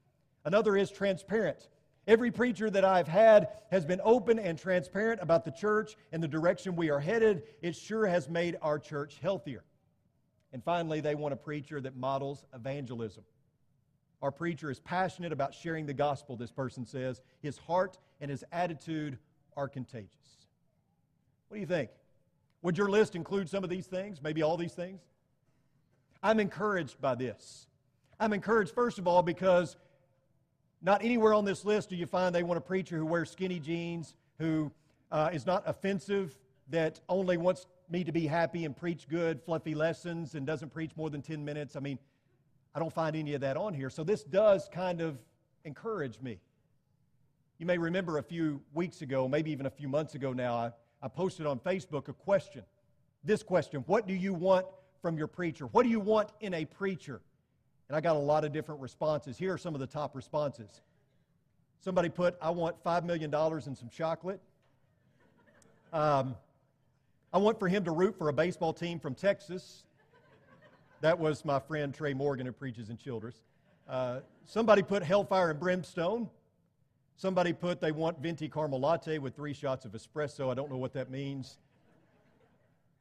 Another 0.44 0.76
is 0.76 0.90
transparent. 0.90 1.68
Every 2.06 2.30
preacher 2.30 2.70
that 2.70 2.84
I've 2.84 3.08
had 3.08 3.48
has 3.70 3.84
been 3.84 4.00
open 4.02 4.38
and 4.38 4.58
transparent 4.58 5.20
about 5.22 5.44
the 5.44 5.50
church 5.50 5.96
and 6.12 6.22
the 6.22 6.28
direction 6.28 6.74
we 6.74 6.90
are 6.90 6.98
headed. 6.98 7.42
It 7.60 7.76
sure 7.76 8.06
has 8.06 8.28
made 8.28 8.56
our 8.62 8.78
church 8.78 9.18
healthier. 9.20 9.64
And 10.52 10.64
finally, 10.64 11.00
they 11.00 11.14
want 11.14 11.34
a 11.34 11.36
preacher 11.36 11.80
that 11.80 11.96
models 11.96 12.44
evangelism. 12.54 13.22
Our 14.22 14.30
preacher 14.30 14.70
is 14.70 14.80
passionate 14.80 15.32
about 15.32 15.54
sharing 15.54 15.86
the 15.86 15.94
gospel, 15.94 16.36
this 16.36 16.50
person 16.50 16.84
says. 16.84 17.22
His 17.40 17.56
heart 17.58 17.98
and 18.20 18.30
his 18.30 18.44
attitude 18.52 19.18
are 19.56 19.68
contagious. 19.68 20.10
What 21.48 21.56
do 21.56 21.60
you 21.60 21.66
think? 21.66 21.90
Would 22.62 22.76
your 22.76 22.90
list 22.90 23.16
include 23.16 23.48
some 23.48 23.64
of 23.64 23.70
these 23.70 23.86
things? 23.86 24.22
Maybe 24.22 24.42
all 24.42 24.56
these 24.56 24.74
things? 24.74 25.00
I'm 26.22 26.38
encouraged 26.38 27.00
by 27.00 27.14
this. 27.14 27.66
I'm 28.18 28.34
encouraged, 28.34 28.74
first 28.74 28.98
of 28.98 29.08
all, 29.08 29.22
because 29.22 29.76
not 30.82 31.02
anywhere 31.02 31.32
on 31.32 31.46
this 31.46 31.64
list 31.64 31.88
do 31.88 31.96
you 31.96 32.06
find 32.06 32.34
they 32.34 32.42
want 32.42 32.58
a 32.58 32.62
preacher 32.62 32.98
who 32.98 33.06
wears 33.06 33.30
skinny 33.30 33.58
jeans, 33.58 34.14
who 34.38 34.70
uh, 35.10 35.30
is 35.32 35.46
not 35.46 35.62
offensive, 35.66 36.38
that 36.68 37.00
only 37.08 37.38
wants 37.38 37.66
me 37.88 38.04
to 38.04 38.12
be 38.12 38.26
happy 38.26 38.64
and 38.64 38.76
preach 38.76 39.08
good, 39.08 39.42
fluffy 39.42 39.74
lessons, 39.74 40.34
and 40.34 40.46
doesn't 40.46 40.72
preach 40.72 40.92
more 40.96 41.10
than 41.10 41.22
10 41.22 41.44
minutes. 41.44 41.74
I 41.74 41.80
mean, 41.80 41.98
I 42.74 42.78
don't 42.78 42.92
find 42.92 43.16
any 43.16 43.34
of 43.34 43.40
that 43.40 43.56
on 43.56 43.74
here. 43.74 43.90
So 43.90 44.04
this 44.04 44.22
does 44.22 44.68
kind 44.72 45.00
of 45.00 45.18
encourage 45.64 46.20
me. 46.20 46.38
You 47.58 47.66
may 47.66 47.78
remember 47.78 48.18
a 48.18 48.22
few 48.22 48.62
weeks 48.72 49.02
ago, 49.02 49.28
maybe 49.28 49.50
even 49.50 49.66
a 49.66 49.70
few 49.70 49.88
months 49.88 50.14
ago 50.14 50.32
now, 50.32 50.54
I, 50.54 50.72
I 51.02 51.08
posted 51.08 51.46
on 51.46 51.58
Facebook 51.58 52.08
a 52.08 52.12
question. 52.12 52.62
This 53.24 53.42
question 53.42 53.82
What 53.86 54.06
do 54.06 54.14
you 54.14 54.32
want 54.32 54.66
from 55.02 55.18
your 55.18 55.26
preacher? 55.26 55.66
What 55.66 55.82
do 55.82 55.88
you 55.88 56.00
want 56.00 56.30
in 56.40 56.54
a 56.54 56.64
preacher? 56.64 57.20
And 57.88 57.96
I 57.96 58.00
got 58.00 58.14
a 58.14 58.20
lot 58.20 58.44
of 58.44 58.52
different 58.52 58.80
responses. 58.80 59.36
Here 59.36 59.52
are 59.52 59.58
some 59.58 59.74
of 59.74 59.80
the 59.80 59.86
top 59.86 60.14
responses. 60.14 60.80
Somebody 61.80 62.08
put, 62.08 62.36
I 62.40 62.50
want 62.50 62.82
$5 62.84 63.04
million 63.04 63.34
and 63.34 63.76
some 63.76 63.88
chocolate. 63.88 64.40
Um, 65.92 66.36
I 67.32 67.38
want 67.38 67.58
for 67.58 67.68
him 67.68 67.84
to 67.84 67.90
root 67.90 68.16
for 68.16 68.28
a 68.28 68.32
baseball 68.32 68.72
team 68.72 69.00
from 69.00 69.14
Texas. 69.14 69.84
That 71.00 71.18
was 71.18 71.46
my 71.46 71.58
friend 71.58 71.94
Trey 71.94 72.12
Morgan 72.12 72.44
who 72.44 72.52
preaches 72.52 72.90
in 72.90 72.98
Childress. 72.98 73.40
Uh, 73.88 74.20
somebody 74.44 74.82
put 74.82 75.02
Hellfire 75.02 75.50
and 75.50 75.58
Brimstone. 75.58 76.28
Somebody 77.16 77.54
put 77.54 77.80
they 77.80 77.92
want 77.92 78.18
venti 78.20 78.48
caramel 78.48 78.80
latte 78.80 79.18
with 79.18 79.34
three 79.34 79.54
shots 79.54 79.86
of 79.86 79.92
espresso. 79.92 80.50
I 80.50 80.54
don't 80.54 80.70
know 80.70 80.76
what 80.76 80.92
that 80.92 81.10
means. 81.10 81.58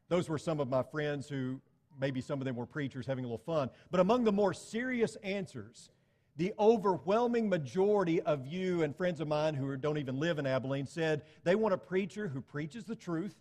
Those 0.08 0.30
were 0.30 0.38
some 0.38 0.62
of 0.62 0.70
my 0.70 0.82
friends 0.82 1.28
who, 1.28 1.60
maybe 2.00 2.22
some 2.22 2.40
of 2.40 2.46
them 2.46 2.56
were 2.56 2.66
preachers 2.66 3.06
having 3.06 3.26
a 3.26 3.28
little 3.28 3.44
fun. 3.46 3.70
But 3.92 4.00
among 4.00 4.24
the 4.24 4.32
more 4.32 4.54
serious 4.54 5.18
answers, 5.18 5.92
the 6.38 6.54
overwhelming 6.58 7.50
majority 7.50 8.22
of 8.22 8.48
you 8.48 8.84
and 8.84 8.96
friends 8.96 9.20
of 9.20 9.28
mine 9.28 9.56
who 9.56 9.76
don't 9.76 9.98
even 9.98 10.20
live 10.20 10.40
in 10.40 10.46
Abilene 10.48 10.88
said 10.88 11.24
they 11.44 11.56
want 11.56 11.74
a 11.74 11.78
preacher 11.78 12.30
who 12.30 12.40
preaches 12.40 12.86
the 12.86 12.96
truth. 12.96 13.36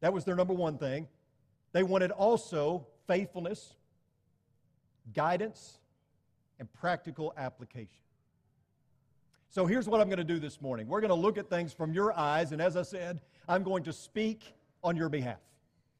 That 0.00 0.14
was 0.14 0.24
their 0.24 0.34
number 0.34 0.54
one 0.54 0.78
thing. 0.78 1.08
They 1.72 1.82
wanted 1.82 2.10
also 2.10 2.86
faithfulness, 3.06 3.74
guidance, 5.14 5.78
and 6.58 6.72
practical 6.72 7.34
application. 7.36 7.98
So 9.50 9.66
here's 9.66 9.88
what 9.88 10.00
I'm 10.00 10.08
going 10.08 10.18
to 10.18 10.24
do 10.24 10.38
this 10.38 10.62
morning. 10.62 10.86
We're 10.86 11.00
going 11.00 11.10
to 11.10 11.14
look 11.14 11.36
at 11.36 11.50
things 11.50 11.72
from 11.72 11.92
your 11.92 12.16
eyes, 12.18 12.52
and 12.52 12.62
as 12.62 12.76
I 12.76 12.82
said, 12.82 13.20
I'm 13.48 13.62
going 13.62 13.82
to 13.82 13.92
speak 13.92 14.54
on 14.82 14.96
your 14.96 15.08
behalf. 15.08 15.40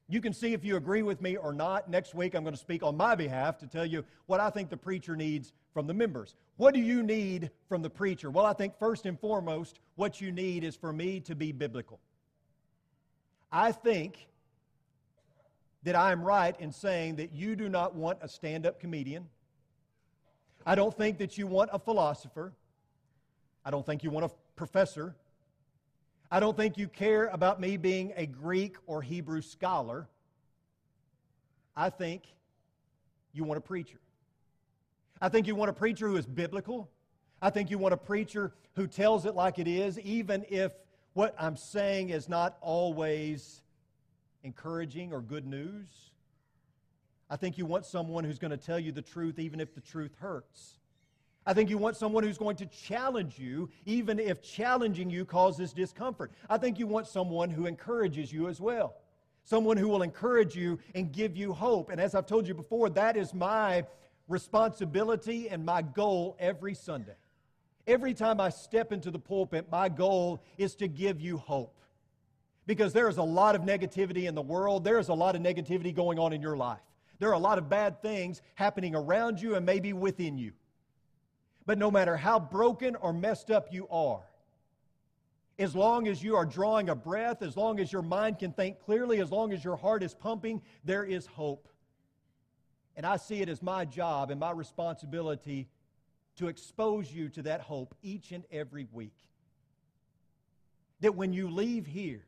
You 0.09 0.21
can 0.21 0.33
see 0.33 0.53
if 0.53 0.65
you 0.65 0.75
agree 0.75 1.01
with 1.01 1.21
me 1.21 1.37
or 1.37 1.53
not. 1.53 1.89
Next 1.89 2.15
week, 2.15 2.33
I'm 2.33 2.43
going 2.43 2.55
to 2.55 2.59
speak 2.59 2.83
on 2.83 2.97
my 2.97 3.15
behalf 3.15 3.57
to 3.59 3.67
tell 3.67 3.85
you 3.85 4.03
what 4.25 4.39
I 4.39 4.49
think 4.49 4.69
the 4.69 4.77
preacher 4.77 5.15
needs 5.15 5.53
from 5.73 5.87
the 5.87 5.93
members. 5.93 6.35
What 6.57 6.73
do 6.73 6.79
you 6.79 7.03
need 7.03 7.51
from 7.67 7.81
the 7.81 7.89
preacher? 7.89 8.29
Well, 8.29 8.45
I 8.45 8.53
think 8.53 8.77
first 8.77 9.05
and 9.05 9.19
foremost, 9.19 9.79
what 9.95 10.19
you 10.19 10.31
need 10.31 10.63
is 10.63 10.75
for 10.75 10.93
me 10.93 11.19
to 11.21 11.35
be 11.35 11.51
biblical. 11.51 11.99
I 13.51 13.71
think 13.71 14.27
that 15.83 15.95
I 15.95 16.11
am 16.11 16.23
right 16.23 16.55
in 16.59 16.71
saying 16.71 17.17
that 17.17 17.33
you 17.33 17.55
do 17.55 17.69
not 17.69 17.95
want 17.95 18.19
a 18.21 18.27
stand 18.27 18.65
up 18.65 18.79
comedian. 18.79 19.27
I 20.65 20.75
don't 20.75 20.95
think 20.95 21.17
that 21.17 21.37
you 21.37 21.45
want 21.45 21.69
a 21.73 21.79
philosopher. 21.79 22.53
I 23.65 23.71
don't 23.71 23.85
think 23.85 24.03
you 24.03 24.09
want 24.09 24.25
a 24.25 24.31
professor. 24.55 25.15
I 26.31 26.39
don't 26.39 26.55
think 26.55 26.77
you 26.77 26.87
care 26.87 27.27
about 27.27 27.59
me 27.59 27.77
being 27.77 28.13
a 28.15 28.25
Greek 28.25 28.77
or 28.87 29.01
Hebrew 29.01 29.41
scholar. 29.41 30.07
I 31.75 31.89
think 31.89 32.23
you 33.33 33.43
want 33.43 33.57
a 33.57 33.61
preacher. 33.61 33.99
I 35.21 35.29
think 35.29 35.47
you 35.47 35.55
want 35.55 35.69
a 35.69 35.73
preacher 35.73 36.07
who 36.07 36.15
is 36.15 36.25
biblical. 36.25 36.89
I 37.41 37.49
think 37.49 37.69
you 37.69 37.77
want 37.77 37.93
a 37.93 37.97
preacher 37.97 38.53
who 38.75 38.87
tells 38.87 39.25
it 39.25 39.35
like 39.35 39.59
it 39.59 39.67
is, 39.67 39.99
even 39.99 40.45
if 40.49 40.71
what 41.13 41.35
I'm 41.37 41.55
saying 41.55 42.09
is 42.09 42.29
not 42.29 42.57
always 42.61 43.62
encouraging 44.43 45.13
or 45.13 45.21
good 45.21 45.45
news. 45.45 46.11
I 47.29 47.35
think 47.35 47.57
you 47.57 47.65
want 47.65 47.85
someone 47.85 48.23
who's 48.23 48.39
going 48.39 48.51
to 48.51 48.57
tell 48.57 48.79
you 48.79 48.91
the 48.91 49.01
truth, 49.01 49.39
even 49.39 49.59
if 49.59 49.73
the 49.73 49.81
truth 49.81 50.15
hurts. 50.19 50.77
I 51.45 51.53
think 51.53 51.69
you 51.69 51.77
want 51.77 51.97
someone 51.97 52.23
who's 52.23 52.37
going 52.37 52.55
to 52.57 52.65
challenge 52.67 53.37
you, 53.37 53.69
even 53.85 54.19
if 54.19 54.41
challenging 54.41 55.09
you 55.09 55.25
causes 55.25 55.73
discomfort. 55.73 56.31
I 56.49 56.57
think 56.57 56.79
you 56.79 56.87
want 56.87 57.07
someone 57.07 57.49
who 57.49 57.65
encourages 57.65 58.31
you 58.31 58.47
as 58.47 58.61
well. 58.61 58.95
Someone 59.43 59.75
who 59.75 59.89
will 59.89 60.03
encourage 60.03 60.55
you 60.55 60.79
and 60.95 61.11
give 61.11 61.35
you 61.35 61.51
hope. 61.51 61.89
And 61.89 61.99
as 61.99 62.15
I've 62.15 62.25
told 62.25 62.47
you 62.47 62.53
before, 62.53 62.89
that 62.91 63.17
is 63.17 63.33
my 63.33 63.83
responsibility 64.29 65.49
and 65.49 65.65
my 65.65 65.81
goal 65.81 66.37
every 66.39 66.73
Sunday. 66.73 67.15
Every 67.87 68.13
time 68.13 68.39
I 68.39 68.49
step 68.49 68.93
into 68.93 69.11
the 69.11 69.19
pulpit, 69.19 69.67
my 69.69 69.89
goal 69.89 70.41
is 70.57 70.75
to 70.75 70.87
give 70.87 71.19
you 71.19 71.37
hope. 71.37 71.77
Because 72.65 72.93
there 72.93 73.09
is 73.09 73.17
a 73.17 73.23
lot 73.23 73.55
of 73.55 73.61
negativity 73.61 74.27
in 74.27 74.35
the 74.35 74.41
world, 74.41 74.83
there 74.83 74.99
is 74.99 75.09
a 75.09 75.13
lot 75.13 75.35
of 75.35 75.41
negativity 75.41 75.93
going 75.93 76.17
on 76.17 76.31
in 76.33 76.41
your 76.41 76.55
life. 76.55 76.79
There 77.19 77.29
are 77.29 77.33
a 77.33 77.39
lot 77.39 77.57
of 77.57 77.69
bad 77.69 78.01
things 78.01 78.41
happening 78.55 78.95
around 78.95 79.41
you 79.41 79.55
and 79.55 79.65
maybe 79.65 79.93
within 79.93 80.37
you. 80.37 80.53
But 81.65 81.77
no 81.77 81.91
matter 81.91 82.17
how 82.17 82.39
broken 82.39 82.95
or 82.95 83.13
messed 83.13 83.51
up 83.51 83.67
you 83.71 83.87
are, 83.89 84.23
as 85.59 85.75
long 85.75 86.07
as 86.07 86.23
you 86.23 86.35
are 86.35 86.45
drawing 86.45 86.89
a 86.89 86.95
breath, 86.95 87.41
as 87.41 87.55
long 87.55 87.79
as 87.79 87.91
your 87.91 88.01
mind 88.01 88.39
can 88.39 88.51
think 88.51 88.79
clearly, 88.79 89.21
as 89.21 89.31
long 89.31 89.53
as 89.53 89.63
your 89.63 89.75
heart 89.75 90.03
is 90.03 90.13
pumping, 90.13 90.61
there 90.83 91.03
is 91.03 91.25
hope. 91.25 91.67
And 92.95 93.05
I 93.05 93.17
see 93.17 93.41
it 93.41 93.49
as 93.49 93.61
my 93.61 93.85
job 93.85 94.31
and 94.31 94.39
my 94.39 94.51
responsibility 94.51 95.67
to 96.37 96.47
expose 96.47 97.11
you 97.11 97.29
to 97.29 97.43
that 97.43 97.61
hope 97.61 97.95
each 98.01 98.31
and 98.31 98.43
every 98.51 98.87
week. 98.91 99.15
That 101.01 101.15
when 101.15 101.33
you 101.33 101.49
leave 101.49 101.85
here, 101.85 102.25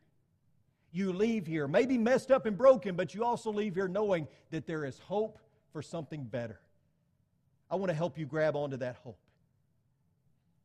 you 0.95 1.11
leave 1.11 1.45
here, 1.45 1.67
maybe 1.67 1.97
messed 1.97 2.31
up 2.31 2.45
and 2.45 2.57
broken, 2.57 2.95
but 2.95 3.13
you 3.13 3.23
also 3.23 3.51
leave 3.51 3.75
here 3.75 3.87
knowing 3.87 4.27
that 4.51 4.65
there 4.65 4.85
is 4.85 4.97
hope 4.99 5.39
for 5.71 5.81
something 5.81 6.23
better. 6.23 6.59
I 7.69 7.75
want 7.75 7.89
to 7.89 7.95
help 7.95 8.17
you 8.17 8.25
grab 8.25 8.55
onto 8.55 8.77
that 8.77 8.95
hope. 9.03 9.17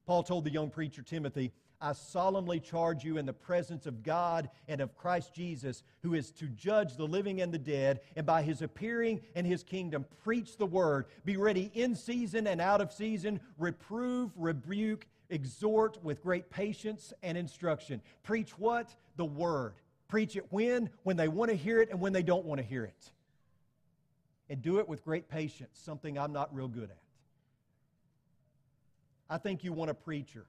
Paul 0.07 0.23
told 0.23 0.45
the 0.45 0.51
young 0.51 0.71
preacher 0.71 1.03
Timothy, 1.03 1.53
I 1.81 1.95
solemnly 1.95 2.61
charge 2.61 3.05
you 3.05 3.17
in 3.17 3.25
the 3.25 3.33
presence 3.33 3.87
of 3.87 4.03
God 4.03 4.51
and 4.69 4.81
of 4.81 4.95
Christ 4.97 5.35
Jesus, 5.35 5.83
who 6.03 6.15
is 6.15 6.31
to 6.33 6.47
judge 6.47 6.97
the 6.97 7.07
living 7.07 7.41
and 7.41 7.53
the 7.53 7.59
dead, 7.59 8.01
and 8.17 8.27
by 8.27 8.43
his 8.43 8.61
appearing 8.61 9.21
and 9.35 9.47
his 9.47 9.63
kingdom, 9.63 10.05
preach 10.23 10.59
the 10.59 10.67
word. 10.67 11.07
Be 11.25 11.39
ready 11.39 11.71
in 11.75 11.95
season 11.95 12.47
and 12.47 12.61
out 12.61 12.81
of 12.81 12.93
season, 12.93 13.41
reprove, 13.59 14.31
rebuke, 14.37 15.07
exhort 15.31 16.03
with 16.05 16.23
great 16.23 16.51
patience 16.51 17.13
and 17.23 17.39
instruction. 17.39 18.03
Preach 18.23 18.59
what? 18.59 18.95
The 19.17 19.25
word. 19.25 19.75
Preach 20.11 20.35
it 20.35 20.45
when? 20.50 20.90
When 21.05 21.17
they 21.17 21.29
want 21.29 21.50
to 21.50 21.57
hear 21.57 21.81
it 21.81 21.90
and 21.90 22.00
when 22.00 22.12
they 22.12 22.25
don't 22.25 22.45
want 22.45 22.61
to 22.61 22.67
hear 22.67 22.85
it. 22.85 23.11
And 24.50 24.61
do 24.61 24.81
it 24.81 24.88
with 24.88 25.05
great 25.05 25.29
patience, 25.29 25.81
something 25.85 26.19
I'm 26.19 26.33
not 26.33 26.52
real 26.52 26.67
good 26.67 26.90
at. 26.90 26.99
I 29.31 29.38
think 29.38 29.62
you 29.62 29.73
want 29.73 29.90
a 29.90 29.95
preacher 29.95 30.45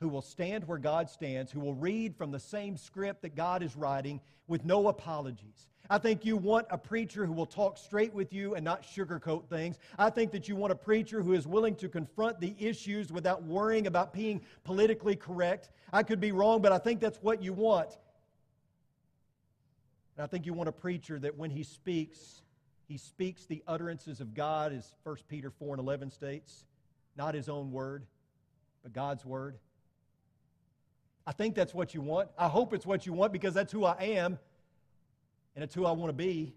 who 0.00 0.08
will 0.08 0.22
stand 0.22 0.66
where 0.66 0.78
God 0.78 1.08
stands, 1.08 1.52
who 1.52 1.60
will 1.60 1.74
read 1.74 2.16
from 2.16 2.32
the 2.32 2.40
same 2.40 2.76
script 2.76 3.22
that 3.22 3.36
God 3.36 3.62
is 3.62 3.76
writing 3.76 4.20
with 4.48 4.64
no 4.64 4.88
apologies. 4.88 5.68
I 5.88 5.98
think 5.98 6.24
you 6.24 6.36
want 6.36 6.66
a 6.70 6.78
preacher 6.78 7.26
who 7.26 7.32
will 7.32 7.46
talk 7.46 7.78
straight 7.78 8.12
with 8.12 8.32
you 8.32 8.56
and 8.56 8.64
not 8.64 8.82
sugarcoat 8.82 9.48
things. 9.48 9.78
I 9.98 10.10
think 10.10 10.32
that 10.32 10.48
you 10.48 10.56
want 10.56 10.72
a 10.72 10.76
preacher 10.76 11.22
who 11.22 11.34
is 11.34 11.46
willing 11.46 11.76
to 11.76 11.88
confront 11.88 12.40
the 12.40 12.56
issues 12.58 13.12
without 13.12 13.44
worrying 13.44 13.86
about 13.86 14.12
being 14.12 14.40
politically 14.64 15.14
correct. 15.14 15.70
I 15.92 16.02
could 16.02 16.18
be 16.18 16.32
wrong, 16.32 16.60
but 16.62 16.72
I 16.72 16.78
think 16.78 16.98
that's 16.98 17.18
what 17.22 17.42
you 17.42 17.52
want. 17.52 17.90
And 20.20 20.26
I 20.26 20.28
think 20.28 20.44
you 20.44 20.52
want 20.52 20.68
a 20.68 20.72
preacher 20.72 21.18
that 21.18 21.38
when 21.38 21.48
he 21.48 21.62
speaks, 21.62 22.42
he 22.86 22.98
speaks 22.98 23.46
the 23.46 23.62
utterances 23.66 24.20
of 24.20 24.34
God, 24.34 24.70
as 24.70 24.94
1 25.04 25.16
Peter 25.28 25.48
4 25.48 25.76
and 25.76 25.80
11 25.80 26.10
states. 26.10 26.66
Not 27.16 27.34
his 27.34 27.48
own 27.48 27.72
word, 27.72 28.04
but 28.82 28.92
God's 28.92 29.24
word. 29.24 29.56
I 31.26 31.32
think 31.32 31.54
that's 31.54 31.72
what 31.72 31.94
you 31.94 32.02
want. 32.02 32.28
I 32.36 32.48
hope 32.48 32.74
it's 32.74 32.84
what 32.84 33.06
you 33.06 33.14
want 33.14 33.32
because 33.32 33.54
that's 33.54 33.72
who 33.72 33.86
I 33.86 33.96
am 33.98 34.38
and 35.54 35.64
it's 35.64 35.74
who 35.74 35.86
I 35.86 35.92
want 35.92 36.10
to 36.10 36.14
be. 36.14 36.52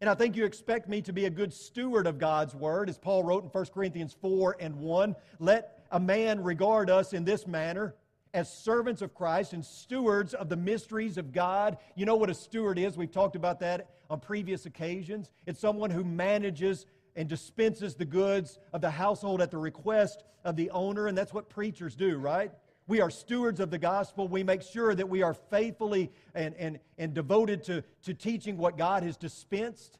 And 0.00 0.08
I 0.08 0.14
think 0.14 0.34
you 0.34 0.46
expect 0.46 0.88
me 0.88 1.02
to 1.02 1.12
be 1.12 1.26
a 1.26 1.30
good 1.30 1.52
steward 1.52 2.06
of 2.06 2.18
God's 2.18 2.54
word, 2.54 2.88
as 2.88 2.96
Paul 2.96 3.24
wrote 3.24 3.44
in 3.44 3.50
1 3.50 3.66
Corinthians 3.74 4.16
4 4.22 4.56
and 4.58 4.76
1. 4.76 5.14
Let 5.38 5.84
a 5.90 6.00
man 6.00 6.42
regard 6.42 6.88
us 6.88 7.12
in 7.12 7.26
this 7.26 7.46
manner 7.46 7.94
as 8.34 8.52
servants 8.52 9.00
of 9.00 9.14
Christ 9.14 9.52
and 9.52 9.64
stewards 9.64 10.34
of 10.34 10.48
the 10.48 10.56
mysteries 10.56 11.16
of 11.16 11.32
God. 11.32 11.78
You 11.94 12.04
know 12.04 12.16
what 12.16 12.28
a 12.28 12.34
steward 12.34 12.78
is. 12.78 12.96
We've 12.96 13.10
talked 13.10 13.36
about 13.36 13.60
that 13.60 13.88
on 14.10 14.20
previous 14.20 14.66
occasions. 14.66 15.30
It's 15.46 15.60
someone 15.60 15.90
who 15.90 16.04
manages 16.04 16.84
and 17.16 17.28
dispenses 17.28 17.94
the 17.94 18.04
goods 18.04 18.58
of 18.72 18.80
the 18.80 18.90
household 18.90 19.40
at 19.40 19.52
the 19.52 19.58
request 19.58 20.24
of 20.44 20.56
the 20.56 20.68
owner, 20.70 21.06
and 21.06 21.16
that's 21.16 21.32
what 21.32 21.48
preachers 21.48 21.94
do, 21.94 22.16
right? 22.18 22.50
We 22.88 23.00
are 23.00 23.08
stewards 23.08 23.60
of 23.60 23.70
the 23.70 23.78
gospel. 23.78 24.26
We 24.26 24.42
make 24.42 24.62
sure 24.62 24.94
that 24.94 25.08
we 25.08 25.22
are 25.22 25.32
faithfully 25.32 26.10
and, 26.34 26.54
and, 26.56 26.80
and 26.98 27.14
devoted 27.14 27.62
to, 27.64 27.84
to 28.02 28.14
teaching 28.14 28.58
what 28.58 28.76
God 28.76 29.04
has 29.04 29.16
dispensed. 29.16 29.96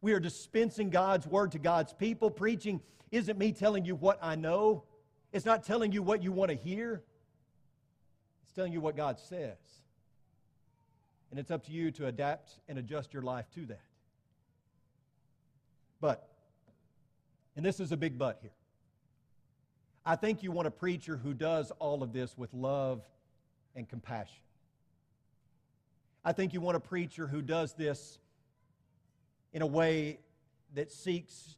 We 0.00 0.12
are 0.12 0.18
dispensing 0.18 0.90
God's 0.90 1.26
word 1.26 1.52
to 1.52 1.58
God's 1.58 1.92
people. 1.92 2.30
Preaching 2.30 2.80
isn't 3.12 3.38
me 3.38 3.52
telling 3.52 3.84
you 3.84 3.94
what 3.94 4.18
I 4.22 4.34
know, 4.34 4.84
it's 5.32 5.44
not 5.44 5.62
telling 5.62 5.92
you 5.92 6.02
what 6.02 6.22
you 6.22 6.32
want 6.32 6.50
to 6.50 6.56
hear, 6.56 7.02
telling 8.56 8.72
you 8.72 8.80
what 8.80 8.96
God 8.96 9.20
says. 9.20 9.58
And 11.30 11.38
it's 11.38 11.50
up 11.50 11.64
to 11.66 11.72
you 11.72 11.90
to 11.92 12.06
adapt 12.06 12.52
and 12.68 12.78
adjust 12.78 13.12
your 13.12 13.22
life 13.22 13.44
to 13.54 13.66
that. 13.66 13.84
But 16.00 16.26
and 17.56 17.64
this 17.64 17.80
is 17.80 17.92
a 17.92 17.96
big 17.96 18.18
but 18.18 18.38
here. 18.40 18.50
I 20.04 20.16
think 20.16 20.42
you 20.42 20.52
want 20.52 20.68
a 20.68 20.70
preacher 20.70 21.16
who 21.16 21.34
does 21.34 21.70
all 21.78 22.02
of 22.02 22.12
this 22.12 22.36
with 22.36 22.52
love 22.52 23.02
and 23.74 23.88
compassion. 23.88 24.42
I 26.24 26.32
think 26.32 26.52
you 26.52 26.60
want 26.60 26.76
a 26.76 26.80
preacher 26.80 27.26
who 27.26 27.42
does 27.42 27.74
this 27.74 28.18
in 29.52 29.62
a 29.62 29.66
way 29.66 30.18
that 30.74 30.92
seeks 30.92 31.56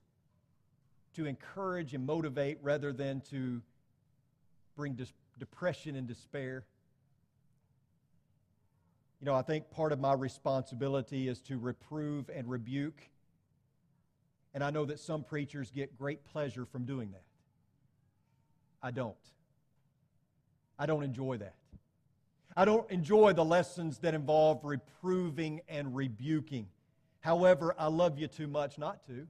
to 1.15 1.27
encourage 1.27 1.95
and 1.95 2.07
motivate 2.07 2.59
rather 2.63 2.93
than 2.93 3.21
to 3.31 3.61
bring 4.77 4.95
dis- 4.95 5.13
depression 5.39 5.97
and 5.97 6.07
despair. 6.07 6.65
You 9.21 9.27
know, 9.27 9.35
I 9.35 9.43
think 9.43 9.71
part 9.71 9.93
of 9.93 9.99
my 9.99 10.13
responsibility 10.13 11.29
is 11.29 11.41
to 11.43 11.59
reprove 11.59 12.31
and 12.35 12.49
rebuke 12.49 13.03
and 14.55 14.65
I 14.65 14.71
know 14.71 14.85
that 14.87 14.99
some 14.99 15.23
preachers 15.23 15.71
get 15.71 15.97
great 15.97 16.25
pleasure 16.25 16.65
from 16.65 16.85
doing 16.85 17.13
that. 17.13 17.23
I 18.83 18.91
don't. 18.91 19.15
I 20.79 20.87
don't 20.87 21.03
enjoy 21.03 21.37
that. 21.39 21.55
I 22.57 22.65
don't 22.65 22.91
enjoy 22.91 23.35
the 23.35 23.45
lessons 23.45 23.99
that 23.99 24.15
involve 24.15 24.65
reproving 24.65 25.61
and 25.69 25.95
rebuking. 25.95 26.67
However, 27.21 27.75
I 27.79 27.87
love 27.87 28.19
you 28.19 28.27
too 28.27 28.47
much 28.47 28.79
not 28.79 29.07
to. 29.07 29.27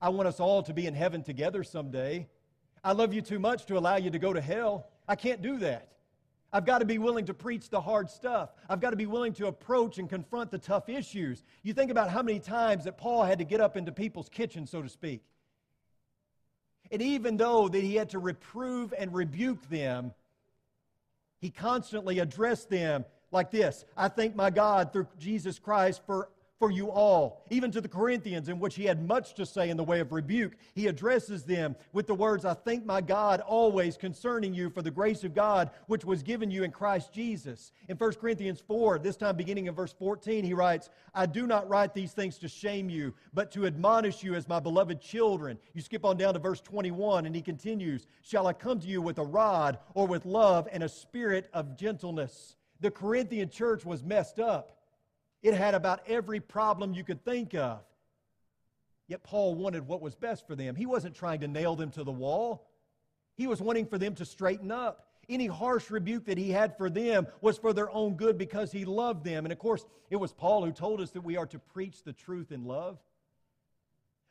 I 0.00 0.10
want 0.10 0.28
us 0.28 0.38
all 0.38 0.62
to 0.64 0.74
be 0.74 0.86
in 0.86 0.94
heaven 0.94 1.22
together 1.22 1.64
someday. 1.64 2.28
I 2.84 2.92
love 2.92 3.14
you 3.14 3.22
too 3.22 3.38
much 3.38 3.66
to 3.66 3.78
allow 3.78 3.96
you 3.96 4.10
to 4.10 4.18
go 4.18 4.32
to 4.32 4.40
hell. 4.40 4.86
I 5.08 5.16
can't 5.16 5.40
do 5.40 5.58
that. 5.58 5.93
I've 6.54 6.64
got 6.64 6.78
to 6.78 6.84
be 6.84 6.98
willing 6.98 7.26
to 7.26 7.34
preach 7.34 7.68
the 7.68 7.80
hard 7.80 8.08
stuff. 8.08 8.50
I've 8.70 8.80
got 8.80 8.90
to 8.90 8.96
be 8.96 9.06
willing 9.06 9.32
to 9.34 9.48
approach 9.48 9.98
and 9.98 10.08
confront 10.08 10.52
the 10.52 10.58
tough 10.58 10.88
issues. 10.88 11.42
You 11.64 11.74
think 11.74 11.90
about 11.90 12.10
how 12.10 12.22
many 12.22 12.38
times 12.38 12.84
that 12.84 12.96
Paul 12.96 13.24
had 13.24 13.40
to 13.40 13.44
get 13.44 13.60
up 13.60 13.76
into 13.76 13.90
people's 13.90 14.28
kitchens, 14.28 14.70
so 14.70 14.80
to 14.80 14.88
speak. 14.88 15.24
And 16.92 17.02
even 17.02 17.36
though 17.36 17.66
that 17.68 17.82
he 17.82 17.96
had 17.96 18.10
to 18.10 18.20
reprove 18.20 18.94
and 18.96 19.12
rebuke 19.12 19.68
them, 19.68 20.12
he 21.40 21.50
constantly 21.50 22.20
addressed 22.20 22.70
them 22.70 23.04
like 23.32 23.50
this 23.50 23.84
I 23.96 24.06
thank 24.06 24.36
my 24.36 24.50
God 24.50 24.92
through 24.92 25.08
Jesus 25.18 25.58
Christ 25.58 26.02
for 26.06 26.28
for 26.58 26.70
you 26.70 26.90
all. 26.90 27.44
Even 27.50 27.70
to 27.72 27.80
the 27.80 27.88
Corinthians, 27.88 28.48
in 28.48 28.58
which 28.58 28.76
he 28.76 28.84
had 28.84 29.06
much 29.06 29.34
to 29.34 29.44
say 29.44 29.70
in 29.70 29.76
the 29.76 29.84
way 29.84 30.00
of 30.00 30.12
rebuke, 30.12 30.56
he 30.74 30.86
addresses 30.86 31.44
them 31.44 31.74
with 31.92 32.06
the 32.06 32.14
words, 32.14 32.44
I 32.44 32.54
thank 32.54 32.84
my 32.84 33.00
God 33.00 33.40
always 33.40 33.96
concerning 33.96 34.54
you 34.54 34.70
for 34.70 34.82
the 34.82 34.90
grace 34.90 35.24
of 35.24 35.34
God 35.34 35.70
which 35.86 36.04
was 36.04 36.22
given 36.22 36.50
you 36.50 36.62
in 36.62 36.70
Christ 36.70 37.12
Jesus. 37.12 37.72
In 37.88 37.96
1 37.96 38.14
Corinthians 38.14 38.60
4, 38.60 38.98
this 38.98 39.16
time 39.16 39.36
beginning 39.36 39.66
in 39.66 39.74
verse 39.74 39.92
14, 39.92 40.44
he 40.44 40.54
writes, 40.54 40.90
I 41.14 41.26
do 41.26 41.46
not 41.46 41.68
write 41.68 41.94
these 41.94 42.12
things 42.12 42.38
to 42.38 42.48
shame 42.48 42.88
you, 42.88 43.14
but 43.32 43.50
to 43.52 43.66
admonish 43.66 44.22
you 44.22 44.34
as 44.34 44.48
my 44.48 44.60
beloved 44.60 45.00
children. 45.00 45.58
You 45.74 45.82
skip 45.82 46.04
on 46.04 46.16
down 46.16 46.34
to 46.34 46.40
verse 46.40 46.60
21, 46.60 47.26
and 47.26 47.34
he 47.34 47.42
continues, 47.42 48.06
Shall 48.22 48.46
I 48.46 48.52
come 48.52 48.78
to 48.80 48.86
you 48.86 49.02
with 49.02 49.18
a 49.18 49.24
rod 49.24 49.78
or 49.94 50.06
with 50.06 50.24
love 50.24 50.68
and 50.72 50.82
a 50.82 50.88
spirit 50.88 51.48
of 51.52 51.76
gentleness? 51.76 52.56
The 52.80 52.90
Corinthian 52.90 53.50
church 53.50 53.84
was 53.84 54.02
messed 54.02 54.38
up. 54.38 54.83
It 55.44 55.52
had 55.52 55.74
about 55.74 56.00
every 56.08 56.40
problem 56.40 56.94
you 56.94 57.04
could 57.04 57.22
think 57.22 57.54
of. 57.54 57.80
Yet 59.06 59.22
Paul 59.22 59.54
wanted 59.54 59.86
what 59.86 60.00
was 60.00 60.14
best 60.16 60.46
for 60.46 60.56
them. 60.56 60.74
He 60.74 60.86
wasn't 60.86 61.14
trying 61.14 61.40
to 61.40 61.48
nail 61.48 61.76
them 61.76 61.90
to 61.92 62.02
the 62.02 62.10
wall, 62.10 62.66
he 63.36 63.46
was 63.46 63.60
wanting 63.60 63.86
for 63.86 63.98
them 63.98 64.14
to 64.16 64.24
straighten 64.24 64.72
up. 64.72 65.06
Any 65.28 65.46
harsh 65.46 65.90
rebuke 65.90 66.26
that 66.26 66.38
he 66.38 66.50
had 66.50 66.76
for 66.76 66.90
them 66.90 67.26
was 67.40 67.56
for 67.56 67.72
their 67.72 67.90
own 67.90 68.14
good 68.14 68.36
because 68.36 68.70
he 68.70 68.84
loved 68.84 69.24
them. 69.24 69.46
And 69.46 69.52
of 69.52 69.58
course, 69.58 69.84
it 70.10 70.16
was 70.16 70.32
Paul 70.32 70.64
who 70.64 70.70
told 70.70 71.00
us 71.00 71.10
that 71.12 71.22
we 71.22 71.36
are 71.36 71.46
to 71.46 71.58
preach 71.58 72.02
the 72.02 72.12
truth 72.12 72.52
in 72.52 72.64
love. 72.64 72.98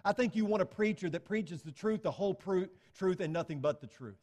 I 0.05 0.13
think 0.13 0.35
you 0.35 0.45
want 0.45 0.61
a 0.61 0.67
preacher 0.67 1.09
that 1.09 1.25
preaches 1.25 1.63
the 1.63 1.71
truth, 1.71 2.03
the 2.03 2.11
whole 2.11 2.35
truth, 2.35 3.19
and 3.19 3.33
nothing 3.33 3.59
but 3.59 3.81
the 3.81 3.87
truth. 3.87 4.19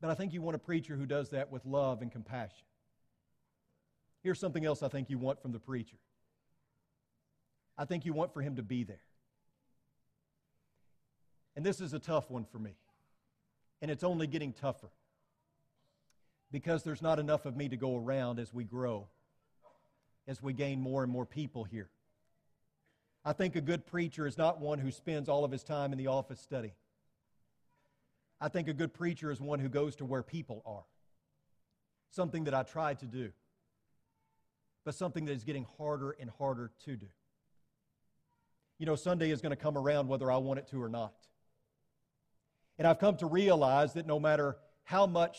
But 0.00 0.10
I 0.10 0.14
think 0.14 0.32
you 0.32 0.42
want 0.42 0.54
a 0.54 0.60
preacher 0.60 0.94
who 0.94 1.06
does 1.06 1.30
that 1.30 1.50
with 1.50 1.66
love 1.66 2.02
and 2.02 2.12
compassion. 2.12 2.66
Here's 4.26 4.40
something 4.40 4.64
else 4.64 4.82
I 4.82 4.88
think 4.88 5.08
you 5.08 5.18
want 5.18 5.40
from 5.40 5.52
the 5.52 5.60
preacher 5.60 5.98
I 7.78 7.84
think 7.84 8.04
you 8.04 8.12
want 8.12 8.34
for 8.34 8.42
him 8.42 8.56
to 8.56 8.62
be 8.64 8.82
there. 8.82 9.04
And 11.54 11.64
this 11.64 11.80
is 11.80 11.92
a 11.92 12.00
tough 12.00 12.28
one 12.28 12.44
for 12.44 12.58
me. 12.58 12.74
And 13.80 13.88
it's 13.88 14.02
only 14.02 14.26
getting 14.26 14.52
tougher 14.52 14.88
because 16.50 16.82
there's 16.82 17.02
not 17.02 17.20
enough 17.20 17.46
of 17.46 17.56
me 17.56 17.68
to 17.68 17.76
go 17.76 17.96
around 17.96 18.40
as 18.40 18.52
we 18.52 18.64
grow, 18.64 19.06
as 20.26 20.42
we 20.42 20.52
gain 20.52 20.80
more 20.80 21.04
and 21.04 21.12
more 21.12 21.24
people 21.24 21.62
here. 21.62 21.88
I 23.24 23.32
think 23.32 23.54
a 23.54 23.60
good 23.60 23.86
preacher 23.86 24.26
is 24.26 24.36
not 24.36 24.60
one 24.60 24.80
who 24.80 24.90
spends 24.90 25.28
all 25.28 25.44
of 25.44 25.52
his 25.52 25.62
time 25.62 25.92
in 25.92 25.98
the 25.98 26.08
office 26.08 26.40
study. 26.40 26.72
I 28.40 28.48
think 28.48 28.66
a 28.66 28.74
good 28.74 28.92
preacher 28.92 29.30
is 29.30 29.40
one 29.40 29.60
who 29.60 29.68
goes 29.68 29.94
to 29.96 30.04
where 30.04 30.24
people 30.24 30.64
are, 30.66 30.84
something 32.10 32.42
that 32.42 32.54
I 32.54 32.64
try 32.64 32.94
to 32.94 33.06
do 33.06 33.30
but 34.86 34.94
something 34.94 35.24
that 35.24 35.32
is 35.32 35.42
getting 35.42 35.66
harder 35.76 36.12
and 36.12 36.30
harder 36.38 36.70
to 36.84 36.96
do. 36.96 37.08
You 38.78 38.86
know, 38.86 38.94
Sunday 38.94 39.32
is 39.32 39.42
going 39.42 39.50
to 39.50 39.56
come 39.56 39.76
around 39.76 40.06
whether 40.06 40.30
I 40.30 40.36
want 40.36 40.60
it 40.60 40.68
to 40.68 40.80
or 40.80 40.88
not. 40.88 41.12
And 42.78 42.86
I've 42.86 43.00
come 43.00 43.16
to 43.16 43.26
realize 43.26 43.94
that 43.94 44.06
no 44.06 44.20
matter 44.20 44.56
how 44.84 45.06
much 45.06 45.38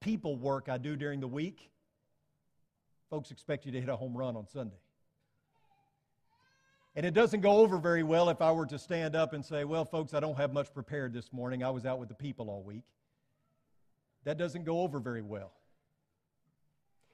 people 0.00 0.36
work 0.36 0.68
I 0.68 0.78
do 0.78 0.96
during 0.96 1.20
the 1.20 1.28
week, 1.28 1.70
folks 3.08 3.30
expect 3.30 3.66
you 3.66 3.72
to 3.72 3.80
hit 3.80 3.88
a 3.88 3.94
home 3.94 4.16
run 4.16 4.36
on 4.36 4.48
Sunday. 4.48 4.80
And 6.96 7.06
it 7.06 7.14
doesn't 7.14 7.40
go 7.40 7.58
over 7.58 7.78
very 7.78 8.02
well 8.02 8.30
if 8.30 8.42
I 8.42 8.50
were 8.50 8.66
to 8.66 8.80
stand 8.80 9.14
up 9.14 9.32
and 9.32 9.44
say, 9.44 9.62
Well, 9.64 9.84
folks, 9.84 10.12
I 10.12 10.18
don't 10.18 10.36
have 10.36 10.52
much 10.52 10.74
prepared 10.74 11.12
this 11.12 11.32
morning. 11.32 11.62
I 11.62 11.70
was 11.70 11.86
out 11.86 12.00
with 12.00 12.08
the 12.08 12.16
people 12.16 12.50
all 12.50 12.64
week. 12.64 12.84
That 14.24 14.38
doesn't 14.38 14.64
go 14.64 14.80
over 14.80 14.98
very 14.98 15.22
well. 15.22 15.52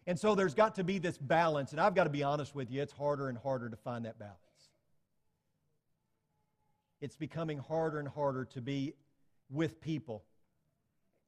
And 0.09 0.19
so 0.19 0.35
there's 0.35 0.55
got 0.55 0.77
to 0.77 0.85
be 0.85 0.99
this 0.99 1.19
balance. 1.19 1.73
And 1.73 1.81
I've 1.81 1.95
got 1.95 2.05
to 2.05 2.11
be 2.11 2.23
honest 2.23 2.55
with 2.55 2.71
you, 2.71 2.81
it's 2.81 2.95
harder 2.95 3.29
and 3.29 3.37
harder 3.37 3.69
to 3.69 3.77
find 3.77 4.07
that 4.07 4.19
balance. 4.19 4.39
It's 7.03 7.15
becoming 7.15 7.59
harder 7.59 7.99
and 7.99 8.09
harder 8.09 8.47
to 8.47 8.63
be 8.63 8.95
with 9.51 9.83
people 9.83 10.25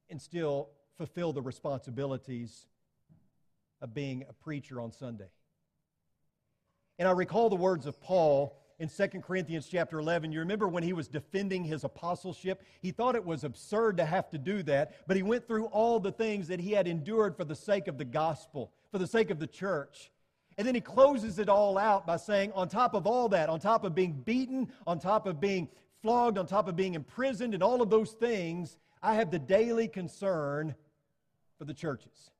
and 0.09 0.19
still 0.19 0.69
fulfill 0.97 1.31
the 1.31 1.43
responsibilities 1.43 2.65
of 3.83 3.93
being 3.93 4.25
a 4.27 4.33
preacher 4.33 4.81
on 4.81 4.91
Sunday. 4.91 5.29
And 6.97 7.07
I 7.07 7.11
recall 7.11 7.51
the 7.51 7.55
words 7.55 7.85
of 7.85 8.01
Paul 8.01 8.60
in 8.81 8.89
2 8.89 9.19
Corinthians 9.21 9.67
chapter 9.69 9.99
11. 9.99 10.31
You 10.31 10.39
remember 10.39 10.67
when 10.67 10.81
he 10.81 10.91
was 10.91 11.07
defending 11.07 11.63
his 11.63 11.83
apostleship? 11.83 12.63
He 12.81 12.89
thought 12.89 13.15
it 13.15 13.23
was 13.23 13.43
absurd 13.43 13.97
to 13.97 14.05
have 14.05 14.27
to 14.31 14.39
do 14.39 14.63
that, 14.63 15.07
but 15.07 15.15
he 15.15 15.21
went 15.21 15.47
through 15.47 15.65
all 15.65 15.99
the 15.99 16.11
things 16.11 16.47
that 16.47 16.59
he 16.59 16.71
had 16.71 16.87
endured 16.87 17.37
for 17.37 17.45
the 17.45 17.55
sake 17.55 17.87
of 17.87 17.99
the 17.99 18.05
gospel, 18.05 18.71
for 18.91 18.97
the 18.97 19.05
sake 19.05 19.29
of 19.29 19.37
the 19.37 19.45
church. 19.45 20.09
And 20.57 20.65
then 20.65 20.73
he 20.73 20.81
closes 20.81 21.37
it 21.37 21.47
all 21.47 21.77
out 21.77 22.07
by 22.07 22.17
saying, 22.17 22.53
on 22.53 22.69
top 22.69 22.95
of 22.95 23.05
all 23.05 23.29
that, 23.29 23.49
on 23.49 23.59
top 23.59 23.83
of 23.83 23.93
being 23.93 24.13
beaten, 24.13 24.71
on 24.87 24.97
top 24.97 25.27
of 25.27 25.39
being 25.39 25.69
flogged, 26.01 26.39
on 26.39 26.47
top 26.47 26.67
of 26.67 26.75
being 26.75 26.95
imprisoned, 26.95 27.53
and 27.53 27.61
all 27.61 27.83
of 27.83 27.91
those 27.91 28.13
things, 28.13 28.77
I 29.03 29.13
have 29.13 29.29
the 29.29 29.39
daily 29.39 29.87
concern 29.89 30.73
for 31.59 31.65
the 31.65 31.73
churches. 31.75 32.31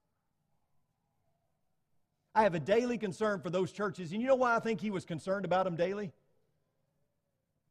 I 2.34 2.42
have 2.44 2.56
a 2.56 2.60
daily 2.60 2.98
concern 2.98 3.42
for 3.42 3.52
those 3.52 3.72
churches. 3.72 4.12
And 4.12 4.22
you 4.22 4.28
know 4.28 4.36
why 4.36 4.56
I 4.56 4.60
think 4.60 4.82
he 4.82 4.90
was 4.90 5.06
concerned 5.06 5.46
about 5.46 5.66
them 5.66 5.76
daily? 5.76 6.12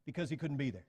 Because 0.05 0.31
he 0.31 0.37
couldn't 0.37 0.57
be 0.57 0.71
there. 0.71 0.87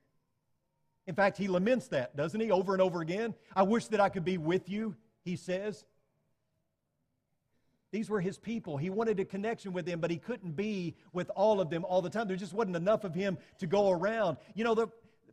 In 1.06 1.14
fact, 1.14 1.36
he 1.36 1.48
laments 1.48 1.88
that, 1.88 2.16
doesn't 2.16 2.40
he, 2.40 2.50
over 2.50 2.72
and 2.72 2.82
over 2.82 3.00
again? 3.00 3.34
I 3.56 3.62
wish 3.62 3.86
that 3.86 4.00
I 4.00 4.08
could 4.08 4.24
be 4.24 4.38
with 4.38 4.68
you, 4.68 4.94
he 5.24 5.36
says. 5.36 5.84
These 7.90 8.08
were 8.08 8.20
his 8.20 8.38
people. 8.38 8.76
He 8.76 8.88
wanted 8.88 9.20
a 9.20 9.24
connection 9.24 9.72
with 9.72 9.84
them, 9.84 10.00
but 10.00 10.10
he 10.10 10.16
couldn't 10.16 10.52
be 10.52 10.94
with 11.12 11.30
all 11.36 11.60
of 11.60 11.70
them 11.70 11.84
all 11.84 12.00
the 12.00 12.08
time. 12.08 12.26
There 12.26 12.36
just 12.36 12.54
wasn't 12.54 12.76
enough 12.76 13.04
of 13.04 13.14
him 13.14 13.36
to 13.58 13.66
go 13.66 13.90
around. 13.90 14.38
You 14.54 14.64
know, 14.64 14.74
the, 14.74 14.88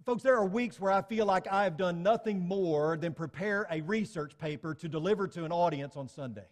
folks, 0.05 0.23
there 0.23 0.35
are 0.35 0.45
weeks 0.45 0.79
where 0.79 0.91
I 0.91 1.01
feel 1.01 1.25
like 1.25 1.47
I 1.47 1.63
have 1.63 1.77
done 1.77 2.03
nothing 2.03 2.39
more 2.39 2.97
than 2.97 3.13
prepare 3.13 3.65
a 3.71 3.81
research 3.81 4.37
paper 4.37 4.73
to 4.73 4.89
deliver 4.89 5.27
to 5.29 5.45
an 5.45 5.51
audience 5.51 5.95
on 5.95 6.09
Sunday. 6.09 6.47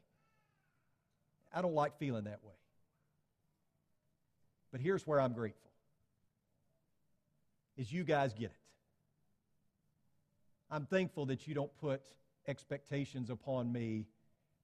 I 1.54 1.62
don't 1.62 1.74
like 1.74 1.98
feeling 1.98 2.26
that 2.26 2.44
way. 2.44 2.54
But 4.72 4.80
here's 4.80 5.06
where 5.06 5.20
I'm 5.20 5.34
grateful 5.34 5.67
is 7.78 7.92
you 7.92 8.04
guys 8.04 8.34
get 8.34 8.46
it. 8.46 8.58
I'm 10.70 10.86
thankful 10.86 11.28
that 11.28 11.48
you 11.48 11.54
don't 11.54 11.76
put 11.78 12.02
expectations 12.48 13.30
upon 13.30 13.72
me 13.72 14.06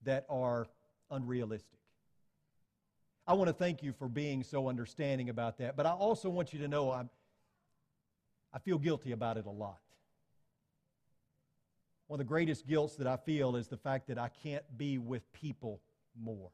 that 0.02 0.26
are 0.28 0.66
unrealistic. 1.10 1.78
I 3.26 3.32
want 3.34 3.48
to 3.48 3.54
thank 3.54 3.82
you 3.82 3.92
for 3.92 4.08
being 4.08 4.42
so 4.42 4.68
understanding 4.68 5.30
about 5.30 5.58
that, 5.58 5.76
but 5.76 5.86
I 5.86 5.92
also 5.92 6.28
want 6.28 6.52
you 6.52 6.58
to 6.60 6.68
know 6.68 6.90
I'm, 6.90 7.08
I 8.52 8.58
feel 8.58 8.78
guilty 8.78 9.12
about 9.12 9.38
it 9.38 9.46
a 9.46 9.50
lot. 9.50 9.78
One 12.06 12.20
of 12.20 12.26
the 12.26 12.28
greatest 12.28 12.66
guilts 12.66 12.96
that 12.96 13.06
I 13.06 13.16
feel 13.16 13.56
is 13.56 13.68
the 13.68 13.78
fact 13.78 14.08
that 14.08 14.18
I 14.18 14.28
can't 14.28 14.64
be 14.76 14.98
with 14.98 15.32
people 15.32 15.80
more. 16.20 16.50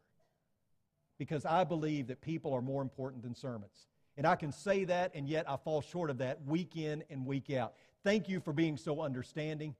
Because 1.18 1.44
I 1.44 1.64
believe 1.64 2.06
that 2.06 2.20
people 2.20 2.54
are 2.54 2.62
more 2.62 2.82
important 2.82 3.24
than 3.24 3.34
sermons. 3.34 3.89
And 4.20 4.26
I 4.26 4.36
can 4.36 4.52
say 4.52 4.84
that, 4.84 5.12
and 5.14 5.26
yet 5.26 5.48
I 5.48 5.56
fall 5.56 5.80
short 5.80 6.10
of 6.10 6.18
that 6.18 6.44
week 6.44 6.76
in 6.76 7.02
and 7.08 7.24
week 7.24 7.50
out. 7.50 7.72
Thank 8.04 8.28
you 8.28 8.38
for 8.38 8.52
being 8.52 8.76
so 8.76 9.00
understanding. 9.00 9.74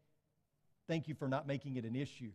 Thank 0.88 1.08
you 1.08 1.14
for 1.14 1.28
not 1.28 1.46
making 1.46 1.76
it 1.76 1.84
an 1.84 1.94
issue. 1.94 2.30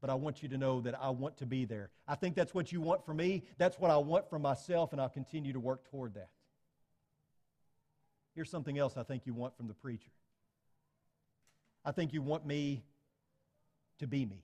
But 0.00 0.08
I 0.08 0.14
want 0.14 0.42
you 0.42 0.48
to 0.48 0.56
know 0.56 0.80
that 0.80 0.98
I 0.98 1.10
want 1.10 1.36
to 1.36 1.44
be 1.44 1.66
there. 1.66 1.90
I 2.08 2.14
think 2.14 2.36
that's 2.36 2.54
what 2.54 2.72
you 2.72 2.80
want 2.80 3.04
from 3.04 3.18
me. 3.18 3.42
That's 3.58 3.78
what 3.78 3.90
I 3.90 3.98
want 3.98 4.30
for 4.30 4.38
myself, 4.38 4.92
and 4.92 5.00
I'll 5.00 5.10
continue 5.10 5.52
to 5.52 5.60
work 5.60 5.84
toward 5.90 6.14
that. 6.14 6.30
Here's 8.34 8.48
something 8.48 8.78
else 8.78 8.96
I 8.96 9.02
think 9.02 9.26
you 9.26 9.34
want 9.34 9.54
from 9.58 9.68
the 9.68 9.74
preacher 9.74 10.08
I 11.84 11.92
think 11.92 12.14
you 12.14 12.22
want 12.22 12.46
me 12.46 12.82
to 13.98 14.06
be 14.06 14.24
me. 14.24 14.42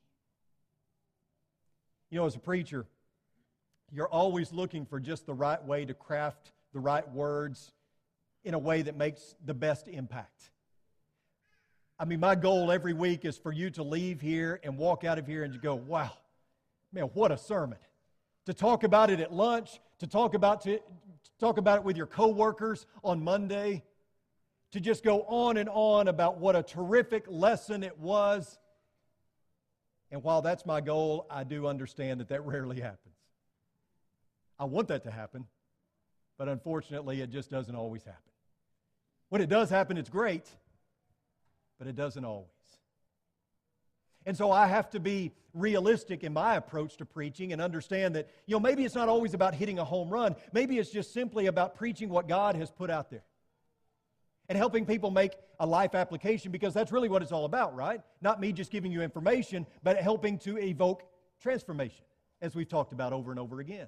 You 2.10 2.18
know, 2.18 2.26
as 2.26 2.36
a 2.36 2.38
preacher, 2.38 2.84
you're 3.90 4.10
always 4.10 4.52
looking 4.52 4.84
for 4.84 5.00
just 5.00 5.24
the 5.24 5.32
right 5.32 5.64
way 5.64 5.86
to 5.86 5.94
craft 5.94 6.52
the 6.72 6.80
right 6.80 7.08
words 7.12 7.72
in 8.44 8.54
a 8.54 8.58
way 8.58 8.82
that 8.82 8.96
makes 8.96 9.34
the 9.44 9.54
best 9.54 9.88
impact. 9.88 10.50
I 11.98 12.04
mean, 12.04 12.20
my 12.20 12.34
goal 12.34 12.72
every 12.72 12.94
week 12.94 13.24
is 13.24 13.38
for 13.38 13.52
you 13.52 13.70
to 13.70 13.82
leave 13.82 14.20
here 14.20 14.58
and 14.64 14.76
walk 14.76 15.04
out 15.04 15.18
of 15.18 15.26
here 15.26 15.44
and 15.44 15.54
you 15.54 15.60
go, 15.60 15.74
wow, 15.74 16.10
man, 16.92 17.04
what 17.14 17.30
a 17.30 17.38
sermon. 17.38 17.78
To 18.46 18.54
talk 18.54 18.82
about 18.82 19.10
it 19.10 19.20
at 19.20 19.32
lunch, 19.32 19.80
to 20.00 20.06
talk 20.08 20.34
about, 20.34 20.62
to, 20.62 20.78
to 20.78 20.82
talk 21.38 21.58
about 21.58 21.78
it 21.78 21.84
with 21.84 21.96
your 21.96 22.08
coworkers 22.08 22.86
on 23.04 23.22
Monday, 23.22 23.84
to 24.72 24.80
just 24.80 25.04
go 25.04 25.22
on 25.22 25.58
and 25.58 25.68
on 25.68 26.08
about 26.08 26.38
what 26.38 26.56
a 26.56 26.62
terrific 26.62 27.26
lesson 27.28 27.84
it 27.84 27.96
was. 27.98 28.58
And 30.10 30.22
while 30.24 30.42
that's 30.42 30.66
my 30.66 30.80
goal, 30.80 31.26
I 31.30 31.44
do 31.44 31.66
understand 31.66 32.20
that 32.20 32.28
that 32.30 32.44
rarely 32.44 32.80
happens. 32.80 33.14
I 34.58 34.64
want 34.64 34.88
that 34.88 35.04
to 35.04 35.10
happen, 35.10 35.46
but 36.42 36.48
unfortunately, 36.48 37.20
it 37.20 37.30
just 37.30 37.52
doesn't 37.52 37.76
always 37.76 38.02
happen. 38.02 38.32
When 39.28 39.40
it 39.40 39.48
does 39.48 39.70
happen, 39.70 39.96
it's 39.96 40.10
great, 40.10 40.50
but 41.78 41.86
it 41.86 41.94
doesn't 41.94 42.24
always. 42.24 42.48
And 44.26 44.36
so 44.36 44.50
I 44.50 44.66
have 44.66 44.90
to 44.90 44.98
be 44.98 45.30
realistic 45.54 46.24
in 46.24 46.32
my 46.32 46.56
approach 46.56 46.96
to 46.96 47.04
preaching 47.04 47.52
and 47.52 47.62
understand 47.62 48.16
that, 48.16 48.28
you 48.46 48.56
know, 48.56 48.58
maybe 48.58 48.84
it's 48.84 48.96
not 48.96 49.08
always 49.08 49.34
about 49.34 49.54
hitting 49.54 49.78
a 49.78 49.84
home 49.84 50.10
run. 50.10 50.34
Maybe 50.52 50.80
it's 50.80 50.90
just 50.90 51.14
simply 51.14 51.46
about 51.46 51.76
preaching 51.76 52.08
what 52.08 52.26
God 52.26 52.56
has 52.56 52.72
put 52.72 52.90
out 52.90 53.08
there 53.08 53.22
and 54.48 54.58
helping 54.58 54.84
people 54.84 55.12
make 55.12 55.34
a 55.60 55.66
life 55.66 55.94
application 55.94 56.50
because 56.50 56.74
that's 56.74 56.90
really 56.90 57.08
what 57.08 57.22
it's 57.22 57.30
all 57.30 57.44
about, 57.44 57.76
right? 57.76 58.00
Not 58.20 58.40
me 58.40 58.50
just 58.50 58.72
giving 58.72 58.90
you 58.90 59.00
information, 59.00 59.64
but 59.84 59.96
helping 59.96 60.38
to 60.40 60.58
evoke 60.58 61.04
transformation, 61.40 62.04
as 62.40 62.56
we've 62.56 62.68
talked 62.68 62.92
about 62.92 63.12
over 63.12 63.30
and 63.30 63.38
over 63.38 63.60
again. 63.60 63.86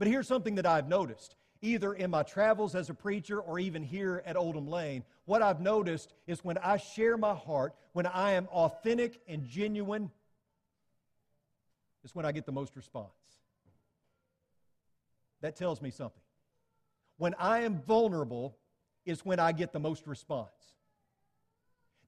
But 0.00 0.08
here's 0.08 0.26
something 0.26 0.56
that 0.56 0.66
I've 0.66 0.88
noticed 0.88 1.36
either 1.64 1.94
in 1.94 2.10
my 2.10 2.22
travels 2.22 2.74
as 2.74 2.90
a 2.90 2.94
preacher 2.94 3.40
or 3.40 3.58
even 3.58 3.82
here 3.82 4.22
at 4.26 4.36
Oldham 4.36 4.68
Lane, 4.68 5.02
what 5.24 5.40
I've 5.40 5.60
noticed 5.60 6.12
is 6.26 6.44
when 6.44 6.58
I 6.58 6.76
share 6.76 7.16
my 7.16 7.34
heart, 7.34 7.74
when 7.92 8.06
I 8.06 8.32
am 8.32 8.46
authentic 8.48 9.20
and 9.26 9.46
genuine, 9.48 10.10
is 12.04 12.14
when 12.14 12.26
I 12.26 12.32
get 12.32 12.44
the 12.44 12.52
most 12.52 12.76
response. 12.76 13.08
That 15.40 15.56
tells 15.56 15.80
me 15.80 15.90
something. 15.90 16.20
When 17.16 17.34
I 17.38 17.60
am 17.60 17.80
vulnerable 17.80 18.56
is 19.06 19.24
when 19.24 19.40
I 19.40 19.52
get 19.52 19.72
the 19.72 19.80
most 19.80 20.06
response. 20.06 20.50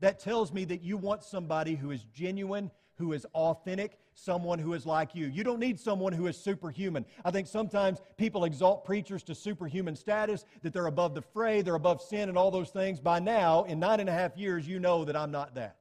That 0.00 0.18
tells 0.20 0.52
me 0.52 0.66
that 0.66 0.82
you 0.82 0.98
want 0.98 1.24
somebody 1.24 1.74
who 1.74 1.90
is 1.90 2.04
genuine, 2.12 2.70
who 2.96 3.14
is 3.14 3.24
authentic, 3.34 3.98
someone 4.16 4.58
who 4.58 4.72
is 4.72 4.86
like 4.86 5.14
you. 5.14 5.26
You 5.26 5.44
don't 5.44 5.60
need 5.60 5.78
someone 5.78 6.12
who 6.12 6.26
is 6.26 6.36
superhuman. 6.36 7.04
I 7.24 7.30
think 7.30 7.46
sometimes 7.46 8.00
people 8.16 8.44
exalt 8.44 8.84
preachers 8.84 9.22
to 9.24 9.34
superhuman 9.34 9.94
status, 9.94 10.44
that 10.62 10.72
they're 10.72 10.86
above 10.86 11.14
the 11.14 11.22
fray, 11.22 11.60
they're 11.60 11.74
above 11.74 12.00
sin, 12.00 12.28
and 12.28 12.36
all 12.36 12.50
those 12.50 12.70
things. 12.70 12.98
By 12.98 13.20
now, 13.20 13.64
in 13.64 13.78
nine 13.78 14.00
and 14.00 14.08
a 14.08 14.12
half 14.12 14.36
years, 14.36 14.66
you 14.66 14.80
know 14.80 15.04
that 15.04 15.16
I'm 15.16 15.30
not 15.30 15.54
that. 15.54 15.76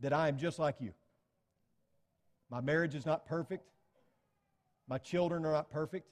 That 0.00 0.12
I 0.12 0.28
am 0.28 0.36
just 0.36 0.58
like 0.58 0.80
you. 0.80 0.92
My 2.50 2.60
marriage 2.60 2.94
is 2.94 3.06
not 3.06 3.24
perfect. 3.26 3.64
My 4.88 4.98
children 4.98 5.46
are 5.46 5.52
not 5.52 5.70
perfect. 5.70 6.08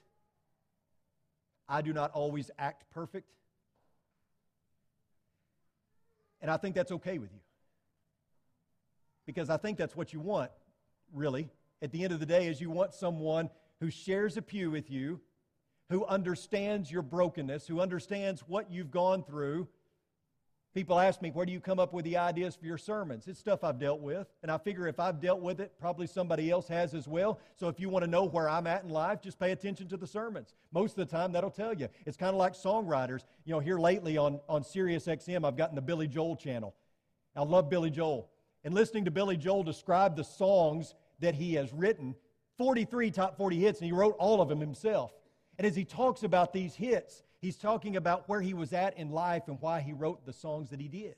I 1.67 1.81
do 1.81 1.91
not 1.91 2.11
always 2.11 2.49
act 2.57 2.85
perfect. 2.93 3.29
And 6.41 6.49
I 6.49 6.55
think 6.55 6.75
that's 6.75 6.91
okay 6.93 7.17
with 7.17 7.33
you 7.33 7.39
because 9.27 9.51
I 9.51 9.57
think 9.57 9.77
that's 9.77 9.95
what 9.95 10.13
you 10.13 10.19
want, 10.19 10.49
really. 11.13 11.49
At 11.83 11.91
the 11.91 12.03
end 12.03 12.13
of 12.13 12.19
the 12.19 12.25
day, 12.25 12.47
is 12.47 12.59
you 12.59 12.71
want 12.71 12.95
someone 12.95 13.51
who 13.79 13.91
shares 13.91 14.37
a 14.37 14.41
pew 14.41 14.71
with 14.71 14.89
you, 14.89 15.19
who 15.89 16.05
understands 16.05 16.91
your 16.91 17.03
brokenness, 17.03 17.67
who 17.67 17.79
understands 17.79 18.41
what 18.47 18.71
you've 18.71 18.89
gone 18.89 19.23
through. 19.23 19.67
People 20.73 20.99
ask 20.99 21.21
me, 21.21 21.29
where 21.31 21.45
do 21.45 21.51
you 21.51 21.59
come 21.59 21.79
up 21.79 21.93
with 21.93 22.05
the 22.05 22.17
ideas 22.17 22.55
for 22.55 22.65
your 22.65 22.77
sermons? 22.77 23.27
It's 23.27 23.39
stuff 23.39 23.63
I've 23.63 23.79
dealt 23.79 23.99
with, 23.99 24.27
and 24.43 24.51
I 24.51 24.57
figure 24.57 24.87
if 24.87 24.99
I've 24.99 25.19
dealt 25.19 25.41
with 25.41 25.59
it, 25.59 25.73
probably 25.79 26.07
somebody 26.07 26.49
else 26.49 26.67
has 26.67 26.93
as 26.93 27.07
well. 27.07 27.39
So 27.55 27.67
if 27.67 27.79
you 27.79 27.89
want 27.89 28.05
to 28.05 28.11
know 28.11 28.25
where 28.25 28.49
I'm 28.49 28.67
at 28.67 28.83
in 28.83 28.89
life, 28.89 29.21
just 29.21 29.39
pay 29.39 29.51
attention 29.51 29.87
to 29.89 29.97
the 29.97 30.07
sermons. 30.07 30.53
Most 30.71 30.97
of 30.97 31.07
the 31.07 31.17
time, 31.17 31.31
that'll 31.31 31.49
tell 31.49 31.73
you. 31.73 31.89
It's 32.05 32.17
kind 32.17 32.33
of 32.33 32.37
like 32.37 32.53
songwriters. 32.53 33.23
You 33.43 33.53
know, 33.53 33.59
here 33.59 33.79
lately 33.79 34.17
on, 34.17 34.39
on 34.47 34.63
Sirius 34.63 35.07
XM, 35.07 35.45
I've 35.45 35.57
gotten 35.57 35.75
the 35.75 35.81
Billy 35.81 36.07
Joel 36.07 36.35
channel. 36.35 36.75
I 37.35 37.43
love 37.43 37.69
Billy 37.69 37.89
Joel 37.89 38.29
and 38.67 38.75
listening 38.75 39.05
to 39.05 39.11
Billy 39.11 39.37
Joel 39.37 39.63
describe 39.63 40.17
the 40.17 40.25
songs 40.25 40.93
that 41.21 41.33
he 41.33 41.53
has 41.53 41.71
written 41.71 42.13
43 42.57 43.11
top 43.11 43.37
40 43.37 43.59
hits, 43.59 43.79
and 43.79 43.85
he 43.85 43.93
wrote 43.93 44.17
all 44.19 44.41
of 44.41 44.49
them 44.49 44.59
himself. 44.59 45.13
And 45.57 45.65
as 45.65 45.73
he 45.73 45.85
talks 45.85 46.23
about 46.23 46.51
these 46.51 46.75
hits, 46.75 47.23
he's 47.39 47.55
talking 47.55 47.95
about 47.95 48.27
where 48.27 48.41
he 48.41 48.53
was 48.53 48.73
at 48.73 48.97
in 48.97 49.09
life 49.09 49.43
and 49.47 49.57
why 49.61 49.79
he 49.79 49.93
wrote 49.93 50.25
the 50.25 50.33
songs 50.33 50.71
that 50.71 50.81
he 50.81 50.89
did. 50.89 51.15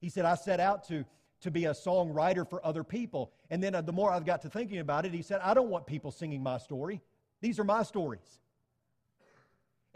He 0.00 0.08
said, 0.08 0.24
I 0.24 0.36
set 0.36 0.60
out 0.60 0.86
to, 0.86 1.04
to 1.40 1.50
be 1.50 1.64
a 1.64 1.72
songwriter 1.72 2.48
for 2.48 2.64
other 2.64 2.84
people. 2.84 3.32
And 3.50 3.60
then 3.60 3.74
uh, 3.74 3.80
the 3.80 3.92
more 3.92 4.12
I've 4.12 4.24
got 4.24 4.42
to 4.42 4.48
thinking 4.48 4.78
about 4.78 5.04
it, 5.04 5.12
he 5.12 5.22
said, 5.22 5.40
I 5.42 5.52
don't 5.52 5.68
want 5.68 5.88
people 5.88 6.12
singing 6.12 6.44
my 6.44 6.58
story. 6.58 7.00
These 7.40 7.58
are 7.58 7.64
my 7.64 7.82
stories. 7.82 8.38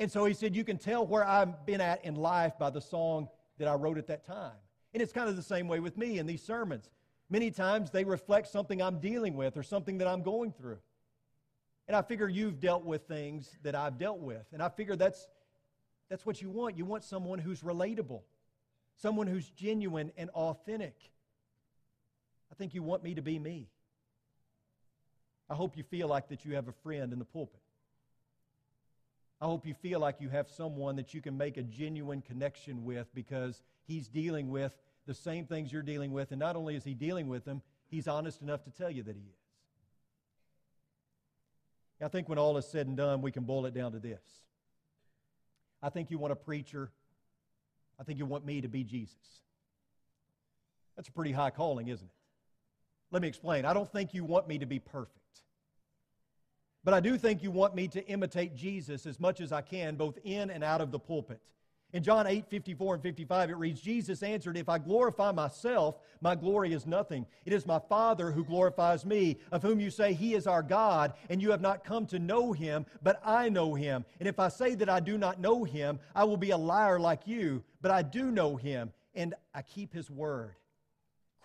And 0.00 0.10
so 0.10 0.24
he 0.24 0.34
said, 0.34 0.56
You 0.56 0.64
can 0.64 0.78
tell 0.78 1.06
where 1.06 1.24
I've 1.24 1.64
been 1.64 1.80
at 1.80 2.04
in 2.04 2.16
life 2.16 2.58
by 2.58 2.70
the 2.70 2.80
song 2.80 3.28
that 3.58 3.68
I 3.68 3.74
wrote 3.74 3.98
at 3.98 4.08
that 4.08 4.26
time. 4.26 4.56
And 4.96 5.02
it's 5.02 5.12
kind 5.12 5.28
of 5.28 5.36
the 5.36 5.42
same 5.42 5.68
way 5.68 5.78
with 5.78 5.98
me 5.98 6.18
in 6.18 6.24
these 6.24 6.42
sermons. 6.42 6.88
Many 7.28 7.50
times 7.50 7.90
they 7.90 8.02
reflect 8.02 8.48
something 8.48 8.80
I'm 8.80 8.98
dealing 8.98 9.36
with 9.36 9.58
or 9.58 9.62
something 9.62 9.98
that 9.98 10.08
I'm 10.08 10.22
going 10.22 10.52
through. 10.52 10.78
And 11.86 11.94
I 11.94 12.00
figure 12.00 12.30
you've 12.30 12.60
dealt 12.60 12.82
with 12.82 13.02
things 13.02 13.58
that 13.62 13.74
I've 13.74 13.98
dealt 13.98 14.20
with. 14.20 14.46
And 14.54 14.62
I 14.62 14.70
figure 14.70 14.96
that's, 14.96 15.28
that's 16.08 16.24
what 16.24 16.40
you 16.40 16.48
want. 16.48 16.78
You 16.78 16.86
want 16.86 17.04
someone 17.04 17.38
who's 17.38 17.60
relatable, 17.60 18.22
someone 18.96 19.26
who's 19.26 19.50
genuine 19.50 20.12
and 20.16 20.30
authentic. 20.30 20.96
I 22.50 22.54
think 22.54 22.72
you 22.72 22.82
want 22.82 23.04
me 23.04 23.16
to 23.16 23.22
be 23.22 23.38
me. 23.38 23.68
I 25.50 25.54
hope 25.56 25.76
you 25.76 25.82
feel 25.82 26.08
like 26.08 26.28
that 26.28 26.46
you 26.46 26.54
have 26.54 26.68
a 26.68 26.72
friend 26.72 27.12
in 27.12 27.18
the 27.18 27.26
pulpit. 27.26 27.60
I 29.40 29.44
hope 29.44 29.66
you 29.66 29.74
feel 29.74 30.00
like 30.00 30.16
you 30.20 30.30
have 30.30 30.48
someone 30.48 30.96
that 30.96 31.12
you 31.12 31.20
can 31.20 31.36
make 31.36 31.56
a 31.56 31.62
genuine 31.62 32.22
connection 32.22 32.84
with 32.84 33.06
because 33.14 33.62
he's 33.86 34.08
dealing 34.08 34.48
with 34.50 34.72
the 35.06 35.14
same 35.14 35.44
things 35.46 35.72
you're 35.72 35.82
dealing 35.82 36.12
with. 36.12 36.30
And 36.30 36.40
not 36.40 36.56
only 36.56 36.74
is 36.74 36.84
he 36.84 36.94
dealing 36.94 37.28
with 37.28 37.44
them, 37.44 37.60
he's 37.88 38.08
honest 38.08 38.40
enough 38.40 38.64
to 38.64 38.70
tell 38.70 38.90
you 38.90 39.02
that 39.02 39.14
he 39.14 39.22
is. 39.22 39.36
I 42.02 42.08
think 42.08 42.28
when 42.28 42.38
all 42.38 42.56
is 42.56 42.66
said 42.66 42.86
and 42.86 42.96
done, 42.96 43.22
we 43.22 43.32
can 43.32 43.44
boil 43.44 43.66
it 43.66 43.74
down 43.74 43.92
to 43.92 43.98
this. 43.98 44.22
I 45.82 45.90
think 45.90 46.10
you 46.10 46.18
want 46.18 46.32
a 46.32 46.36
preacher. 46.36 46.90
I 47.98 48.04
think 48.04 48.18
you 48.18 48.26
want 48.26 48.44
me 48.44 48.60
to 48.62 48.68
be 48.68 48.84
Jesus. 48.84 49.16
That's 50.96 51.08
a 51.08 51.12
pretty 51.12 51.32
high 51.32 51.50
calling, 51.50 51.88
isn't 51.88 52.06
it? 52.06 52.12
Let 53.10 53.22
me 53.22 53.28
explain. 53.28 53.64
I 53.64 53.72
don't 53.72 53.90
think 53.90 54.14
you 54.14 54.24
want 54.24 54.48
me 54.48 54.58
to 54.58 54.66
be 54.66 54.78
perfect. 54.78 55.25
But 56.86 56.94
I 56.94 57.00
do 57.00 57.18
think 57.18 57.42
you 57.42 57.50
want 57.50 57.74
me 57.74 57.88
to 57.88 58.06
imitate 58.06 58.54
Jesus 58.54 59.06
as 59.06 59.18
much 59.18 59.40
as 59.40 59.50
I 59.50 59.60
can, 59.60 59.96
both 59.96 60.20
in 60.22 60.50
and 60.50 60.62
out 60.62 60.80
of 60.80 60.92
the 60.92 61.00
pulpit. 61.00 61.40
In 61.92 62.04
John 62.04 62.28
8, 62.28 62.46
54 62.48 62.94
and 62.94 63.02
55, 63.02 63.50
it 63.50 63.56
reads, 63.56 63.80
Jesus 63.80 64.22
answered, 64.22 64.56
If 64.56 64.68
I 64.68 64.78
glorify 64.78 65.32
myself, 65.32 65.98
my 66.20 66.36
glory 66.36 66.72
is 66.72 66.86
nothing. 66.86 67.26
It 67.44 67.52
is 67.52 67.66
my 67.66 67.80
Father 67.80 68.30
who 68.30 68.44
glorifies 68.44 69.04
me, 69.04 69.38
of 69.50 69.64
whom 69.64 69.80
you 69.80 69.90
say 69.90 70.12
he 70.12 70.34
is 70.34 70.46
our 70.46 70.62
God, 70.62 71.14
and 71.28 71.42
you 71.42 71.50
have 71.50 71.60
not 71.60 71.82
come 71.82 72.06
to 72.06 72.20
know 72.20 72.52
him, 72.52 72.86
but 73.02 73.20
I 73.24 73.48
know 73.48 73.74
him. 73.74 74.04
And 74.20 74.28
if 74.28 74.38
I 74.38 74.46
say 74.46 74.76
that 74.76 74.88
I 74.88 75.00
do 75.00 75.18
not 75.18 75.40
know 75.40 75.64
him, 75.64 75.98
I 76.14 76.22
will 76.22 76.36
be 76.36 76.50
a 76.50 76.56
liar 76.56 77.00
like 77.00 77.26
you, 77.26 77.64
but 77.82 77.90
I 77.90 78.02
do 78.02 78.30
know 78.30 78.54
him, 78.54 78.92
and 79.12 79.34
I 79.52 79.62
keep 79.62 79.92
his 79.92 80.08
word. 80.08 80.54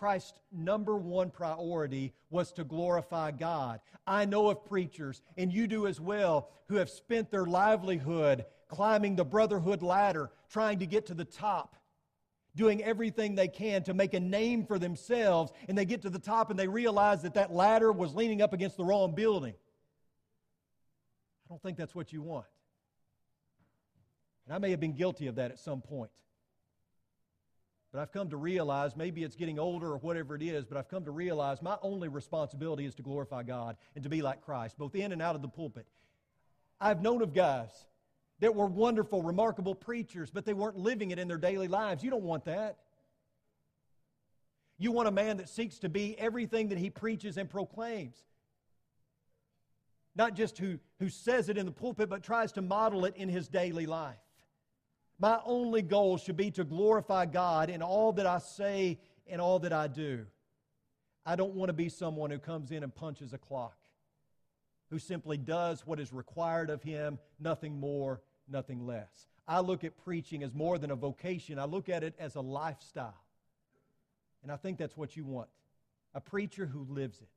Christ's 0.02 0.40
number 0.50 0.96
one 0.96 1.30
priority 1.30 2.12
was 2.28 2.50
to 2.54 2.64
glorify 2.64 3.30
God. 3.30 3.78
I 4.04 4.24
know 4.24 4.50
of 4.50 4.64
preachers, 4.64 5.22
and 5.38 5.52
you 5.52 5.68
do 5.68 5.86
as 5.86 6.00
well, 6.00 6.50
who 6.66 6.74
have 6.74 6.90
spent 6.90 7.30
their 7.30 7.44
livelihood 7.44 8.44
climbing 8.66 9.14
the 9.14 9.24
brotherhood 9.24 9.80
ladder, 9.80 10.32
trying 10.50 10.80
to 10.80 10.86
get 10.86 11.06
to 11.06 11.14
the 11.14 11.24
top, 11.24 11.76
doing 12.56 12.82
everything 12.82 13.36
they 13.36 13.46
can 13.46 13.84
to 13.84 13.94
make 13.94 14.12
a 14.12 14.18
name 14.18 14.66
for 14.66 14.76
themselves. 14.76 15.52
And 15.68 15.78
they 15.78 15.84
get 15.84 16.02
to 16.02 16.10
the 16.10 16.18
top 16.18 16.50
and 16.50 16.58
they 16.58 16.66
realize 16.66 17.22
that 17.22 17.34
that 17.34 17.52
ladder 17.52 17.92
was 17.92 18.12
leaning 18.12 18.42
up 18.42 18.52
against 18.52 18.76
the 18.76 18.84
wrong 18.84 19.14
building. 19.14 19.54
I 21.46 21.48
don't 21.48 21.62
think 21.62 21.78
that's 21.78 21.94
what 21.94 22.12
you 22.12 22.22
want. 22.22 22.46
And 24.46 24.54
I 24.56 24.58
may 24.58 24.70
have 24.72 24.80
been 24.80 24.96
guilty 24.96 25.28
of 25.28 25.36
that 25.36 25.52
at 25.52 25.60
some 25.60 25.80
point. 25.80 26.10
But 27.92 28.00
I've 28.00 28.10
come 28.10 28.30
to 28.30 28.38
realize, 28.38 28.96
maybe 28.96 29.22
it's 29.22 29.36
getting 29.36 29.58
older 29.58 29.92
or 29.92 29.98
whatever 29.98 30.34
it 30.34 30.42
is, 30.42 30.64
but 30.64 30.78
I've 30.78 30.88
come 30.88 31.04
to 31.04 31.10
realize 31.10 31.60
my 31.60 31.76
only 31.82 32.08
responsibility 32.08 32.86
is 32.86 32.94
to 32.94 33.02
glorify 33.02 33.42
God 33.42 33.76
and 33.94 34.02
to 34.02 34.08
be 34.08 34.22
like 34.22 34.40
Christ, 34.40 34.78
both 34.78 34.94
in 34.94 35.12
and 35.12 35.20
out 35.20 35.34
of 35.34 35.42
the 35.42 35.48
pulpit. 35.48 35.86
I've 36.80 37.02
known 37.02 37.20
of 37.20 37.34
guys 37.34 37.70
that 38.40 38.54
were 38.54 38.66
wonderful, 38.66 39.22
remarkable 39.22 39.74
preachers, 39.74 40.30
but 40.30 40.46
they 40.46 40.54
weren't 40.54 40.78
living 40.78 41.10
it 41.10 41.18
in 41.18 41.28
their 41.28 41.36
daily 41.36 41.68
lives. 41.68 42.02
You 42.02 42.10
don't 42.10 42.24
want 42.24 42.46
that. 42.46 42.78
You 44.78 44.90
want 44.90 45.06
a 45.06 45.12
man 45.12 45.36
that 45.36 45.50
seeks 45.50 45.78
to 45.80 45.90
be 45.90 46.18
everything 46.18 46.70
that 46.70 46.78
he 46.78 46.88
preaches 46.88 47.36
and 47.36 47.48
proclaims. 47.48 48.16
Not 50.16 50.34
just 50.34 50.56
who, 50.56 50.78
who 50.98 51.10
says 51.10 51.50
it 51.50 51.58
in 51.58 51.66
the 51.66 51.72
pulpit, 51.72 52.08
but 52.08 52.22
tries 52.22 52.52
to 52.52 52.62
model 52.62 53.04
it 53.04 53.16
in 53.16 53.28
his 53.28 53.48
daily 53.48 53.86
life. 53.86 54.16
My 55.22 55.38
only 55.44 55.82
goal 55.82 56.18
should 56.18 56.36
be 56.36 56.50
to 56.50 56.64
glorify 56.64 57.26
God 57.26 57.70
in 57.70 57.80
all 57.80 58.12
that 58.14 58.26
I 58.26 58.38
say 58.38 58.98
and 59.28 59.40
all 59.40 59.60
that 59.60 59.72
I 59.72 59.86
do. 59.86 60.26
I 61.24 61.36
don't 61.36 61.54
want 61.54 61.68
to 61.68 61.72
be 61.72 61.88
someone 61.88 62.32
who 62.32 62.40
comes 62.40 62.72
in 62.72 62.82
and 62.82 62.92
punches 62.92 63.32
a 63.32 63.38
clock, 63.38 63.76
who 64.90 64.98
simply 64.98 65.36
does 65.36 65.86
what 65.86 66.00
is 66.00 66.12
required 66.12 66.70
of 66.70 66.82
him, 66.82 67.20
nothing 67.38 67.78
more, 67.78 68.20
nothing 68.48 68.84
less. 68.84 69.28
I 69.46 69.60
look 69.60 69.84
at 69.84 69.96
preaching 69.96 70.42
as 70.42 70.52
more 70.52 70.76
than 70.76 70.90
a 70.90 70.96
vocation, 70.96 71.56
I 71.56 71.66
look 71.66 71.88
at 71.88 72.02
it 72.02 72.16
as 72.18 72.34
a 72.34 72.40
lifestyle. 72.40 73.14
And 74.42 74.50
I 74.50 74.56
think 74.56 74.76
that's 74.76 74.96
what 74.96 75.16
you 75.16 75.24
want 75.24 75.48
a 76.14 76.20
preacher 76.20 76.66
who 76.66 76.84
lives 76.92 77.20
it. 77.20 77.28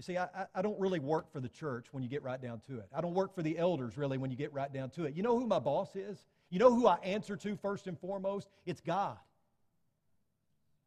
You 0.00 0.04
see, 0.04 0.16
I, 0.16 0.46
I 0.54 0.62
don't 0.62 0.80
really 0.80 0.98
work 0.98 1.30
for 1.30 1.40
the 1.40 1.48
church 1.50 1.88
when 1.92 2.02
you 2.02 2.08
get 2.08 2.22
right 2.22 2.40
down 2.40 2.62
to 2.68 2.78
it. 2.78 2.86
I 2.90 3.02
don't 3.02 3.12
work 3.12 3.34
for 3.34 3.42
the 3.42 3.58
elders 3.58 3.98
really 3.98 4.16
when 4.16 4.30
you 4.30 4.36
get 4.38 4.50
right 4.54 4.72
down 4.72 4.88
to 4.92 5.04
it. 5.04 5.14
You 5.14 5.22
know 5.22 5.38
who 5.38 5.46
my 5.46 5.58
boss 5.58 5.94
is? 5.94 6.24
You 6.48 6.58
know 6.58 6.74
who 6.74 6.86
I 6.86 6.96
answer 7.02 7.36
to 7.36 7.54
first 7.56 7.86
and 7.86 7.98
foremost? 7.98 8.48
It's 8.64 8.80
God. 8.80 9.18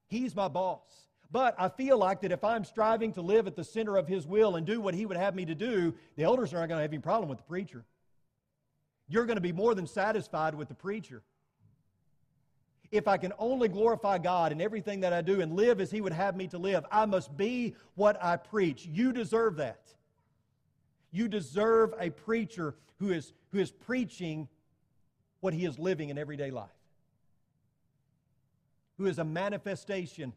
He's 0.07 0.35
my 0.35 0.47
boss. 0.47 1.05
But 1.31 1.53
I 1.59 1.69
feel 1.69 1.99
like 1.99 2.21
that 2.21 2.31
if 2.31 2.43
I'm 2.43 2.65
striving 2.65 3.13
to 3.13 3.21
live 3.21 3.45
at 3.45 3.55
the 3.55 3.63
center 3.63 3.97
of 3.97 4.07
His 4.07 4.25
will 4.25 4.55
and 4.55 4.65
do 4.65 4.81
what 4.81 4.95
He 4.95 5.05
would 5.05 5.17
have 5.17 5.35
me 5.35 5.45
to 5.45 5.53
do, 5.53 5.93
the 6.15 6.23
elders 6.23 6.51
aren't 6.51 6.69
going 6.69 6.79
to 6.79 6.81
have 6.81 6.91
any 6.91 6.97
problem 6.97 7.29
with 7.29 7.37
the 7.37 7.43
preacher. 7.43 7.85
You're 9.07 9.27
going 9.27 9.37
to 9.37 9.41
be 9.41 9.53
more 9.53 9.75
than 9.75 9.85
satisfied 9.85 10.55
with 10.55 10.69
the 10.69 10.73
preacher 10.73 11.21
if 12.93 13.07
I 13.07 13.17
can 13.17 13.33
only 13.39 13.67
glorify 13.67 14.19
God 14.19 14.51
in 14.51 14.61
everything 14.61 14.99
that 14.99 15.13
I 15.13 15.23
do 15.23 15.41
and 15.41 15.55
live 15.55 15.81
as 15.81 15.89
He 15.89 15.99
would 15.99 16.13
have 16.13 16.35
me 16.35 16.47
to 16.49 16.59
live, 16.59 16.85
I 16.91 17.05
must 17.07 17.35
be 17.35 17.75
what 17.95 18.23
I 18.23 18.37
preach. 18.37 18.85
You 18.85 19.11
deserve 19.11 19.55
that. 19.55 19.81
You 21.11 21.27
deserve 21.27 21.95
a 21.99 22.11
preacher 22.11 22.75
who 22.99 23.11
is, 23.11 23.33
who 23.51 23.57
is 23.57 23.71
preaching 23.71 24.47
what 25.39 25.53
he 25.53 25.65
is 25.65 25.77
living 25.77 26.09
in 26.09 26.17
everyday 26.17 26.51
life, 26.51 26.69
who 28.97 29.07
is 29.07 29.19
a 29.19 29.23
manifestation 29.23 30.31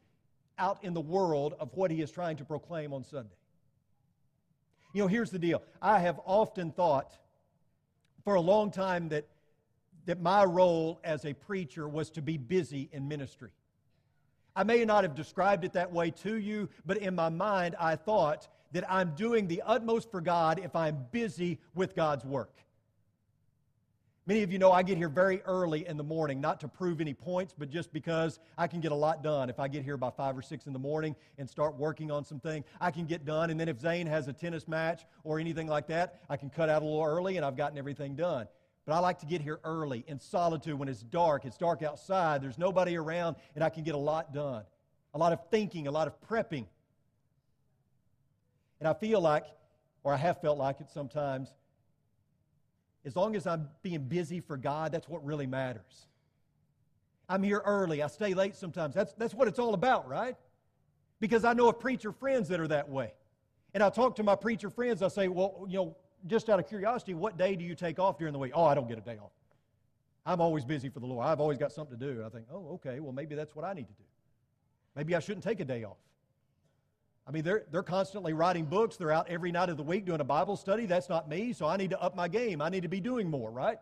out 0.58 0.82
in 0.82 0.94
the 0.94 1.00
world 1.00 1.54
of 1.60 1.70
what 1.74 1.90
he 1.90 2.00
is 2.00 2.10
trying 2.10 2.38
to 2.38 2.44
proclaim 2.44 2.92
on 2.92 3.04
Sunday. 3.04 3.36
You 4.94 5.02
know, 5.02 5.08
here's 5.08 5.30
the 5.30 5.38
deal. 5.38 5.62
I 5.80 5.98
have 5.98 6.18
often 6.24 6.72
thought 6.72 7.12
for 8.24 8.34
a 8.34 8.40
long 8.40 8.70
time 8.70 9.10
that 9.10 9.26
that 10.06 10.20
my 10.20 10.44
role 10.44 11.00
as 11.04 11.24
a 11.24 11.34
preacher 11.34 11.88
was 11.88 12.10
to 12.10 12.22
be 12.22 12.38
busy 12.38 12.88
in 12.92 13.06
ministry. 13.06 13.50
I 14.54 14.64
may 14.64 14.84
not 14.84 15.04
have 15.04 15.14
described 15.14 15.64
it 15.64 15.74
that 15.74 15.92
way 15.92 16.10
to 16.22 16.36
you, 16.36 16.70
but 16.86 16.96
in 16.96 17.14
my 17.14 17.28
mind, 17.28 17.76
I 17.78 17.96
thought 17.96 18.48
that 18.72 18.90
I'm 18.90 19.14
doing 19.14 19.46
the 19.46 19.62
utmost 19.66 20.10
for 20.10 20.20
God 20.20 20.58
if 20.58 20.74
I'm 20.74 21.06
busy 21.12 21.58
with 21.74 21.94
God's 21.94 22.24
work. 22.24 22.52
Many 24.28 24.42
of 24.42 24.50
you 24.50 24.58
know 24.58 24.72
I 24.72 24.82
get 24.82 24.96
here 24.96 25.08
very 25.08 25.40
early 25.42 25.86
in 25.86 25.96
the 25.96 26.02
morning, 26.02 26.40
not 26.40 26.58
to 26.60 26.68
prove 26.68 27.00
any 27.00 27.14
points, 27.14 27.54
but 27.56 27.70
just 27.70 27.92
because 27.92 28.40
I 28.58 28.66
can 28.66 28.80
get 28.80 28.90
a 28.90 28.96
lot 28.96 29.22
done. 29.22 29.48
If 29.48 29.60
I 29.60 29.68
get 29.68 29.84
here 29.84 29.96
by 29.96 30.10
5 30.10 30.38
or 30.38 30.42
6 30.42 30.66
in 30.66 30.72
the 30.72 30.80
morning 30.80 31.14
and 31.38 31.48
start 31.48 31.76
working 31.76 32.10
on 32.10 32.24
something, 32.24 32.64
I 32.80 32.90
can 32.90 33.06
get 33.06 33.24
done. 33.24 33.50
And 33.50 33.60
then 33.60 33.68
if 33.68 33.78
Zane 33.78 34.08
has 34.08 34.26
a 34.26 34.32
tennis 34.32 34.66
match 34.66 35.06
or 35.22 35.38
anything 35.38 35.68
like 35.68 35.86
that, 35.88 36.22
I 36.28 36.36
can 36.36 36.50
cut 36.50 36.68
out 36.68 36.82
a 36.82 36.84
little 36.84 37.04
early 37.04 37.36
and 37.36 37.46
I've 37.46 37.56
gotten 37.56 37.78
everything 37.78 38.16
done. 38.16 38.48
But 38.86 38.94
I 38.94 39.00
like 39.00 39.18
to 39.18 39.26
get 39.26 39.40
here 39.40 39.58
early 39.64 40.04
in 40.06 40.20
solitude 40.20 40.78
when 40.78 40.88
it's 40.88 41.02
dark. 41.02 41.44
It's 41.44 41.56
dark 41.56 41.82
outside, 41.82 42.40
there's 42.40 42.58
nobody 42.58 42.96
around, 42.96 43.36
and 43.54 43.64
I 43.64 43.68
can 43.68 43.82
get 43.82 43.96
a 43.96 43.98
lot 43.98 44.32
done. 44.32 44.62
A 45.12 45.18
lot 45.18 45.32
of 45.32 45.40
thinking, 45.50 45.88
a 45.88 45.90
lot 45.90 46.06
of 46.06 46.14
prepping. 46.28 46.66
And 48.78 48.88
I 48.88 48.94
feel 48.94 49.20
like, 49.20 49.44
or 50.04 50.12
I 50.12 50.16
have 50.16 50.40
felt 50.40 50.56
like 50.56 50.80
it 50.80 50.88
sometimes, 50.90 51.48
as 53.04 53.16
long 53.16 53.34
as 53.34 53.46
I'm 53.46 53.68
being 53.82 54.04
busy 54.04 54.40
for 54.40 54.56
God, 54.56 54.92
that's 54.92 55.08
what 55.08 55.24
really 55.24 55.46
matters. 55.46 56.06
I'm 57.28 57.42
here 57.42 57.62
early. 57.64 58.02
I 58.02 58.06
stay 58.06 58.34
late 58.34 58.54
sometimes. 58.54 58.94
That's, 58.94 59.12
that's 59.14 59.34
what 59.34 59.48
it's 59.48 59.58
all 59.58 59.74
about, 59.74 60.08
right? 60.08 60.36
Because 61.18 61.44
I 61.44 61.54
know 61.54 61.68
of 61.68 61.80
preacher 61.80 62.12
friends 62.12 62.48
that 62.48 62.60
are 62.60 62.68
that 62.68 62.88
way. 62.88 63.14
And 63.74 63.82
I 63.82 63.90
talk 63.90 64.16
to 64.16 64.22
my 64.22 64.36
preacher 64.36 64.70
friends. 64.70 65.02
I 65.02 65.08
say, 65.08 65.28
well, 65.28 65.66
you 65.68 65.76
know, 65.76 65.96
just 66.26 66.48
out 66.48 66.58
of 66.58 66.68
curiosity, 66.68 67.14
what 67.14 67.36
day 67.36 67.56
do 67.56 67.64
you 67.64 67.74
take 67.74 67.98
off 67.98 68.18
during 68.18 68.32
the 68.32 68.38
week? 68.38 68.52
Oh, 68.54 68.64
I 68.64 68.74
don't 68.74 68.88
get 68.88 68.98
a 68.98 69.02
day 69.02 69.18
off. 69.22 69.30
I'm 70.24 70.40
always 70.40 70.64
busy 70.64 70.88
for 70.88 71.00
the 71.00 71.06
Lord. 71.06 71.26
I've 71.26 71.40
always 71.40 71.58
got 71.58 71.72
something 71.72 71.98
to 71.98 72.14
do. 72.14 72.24
I 72.24 72.28
think, 72.28 72.46
oh, 72.52 72.74
okay, 72.74 72.98
well, 73.00 73.12
maybe 73.12 73.34
that's 73.34 73.54
what 73.54 73.64
I 73.64 73.72
need 73.72 73.86
to 73.86 73.94
do. 73.94 74.04
Maybe 74.96 75.14
I 75.14 75.20
shouldn't 75.20 75.44
take 75.44 75.60
a 75.60 75.64
day 75.64 75.84
off. 75.84 75.98
I 77.28 77.32
mean, 77.32 77.42
they're, 77.42 77.64
they're 77.70 77.82
constantly 77.82 78.32
writing 78.32 78.64
books. 78.64 78.96
They're 78.96 79.12
out 79.12 79.28
every 79.28 79.52
night 79.52 79.68
of 79.68 79.76
the 79.76 79.82
week 79.82 80.04
doing 80.04 80.20
a 80.20 80.24
Bible 80.24 80.56
study. 80.56 80.86
That's 80.86 81.08
not 81.08 81.28
me, 81.28 81.52
so 81.52 81.66
I 81.66 81.76
need 81.76 81.90
to 81.90 82.00
up 82.00 82.14
my 82.14 82.28
game. 82.28 82.62
I 82.62 82.68
need 82.68 82.82
to 82.82 82.88
be 82.88 83.00
doing 83.00 83.28
more, 83.28 83.50
right? 83.50 83.78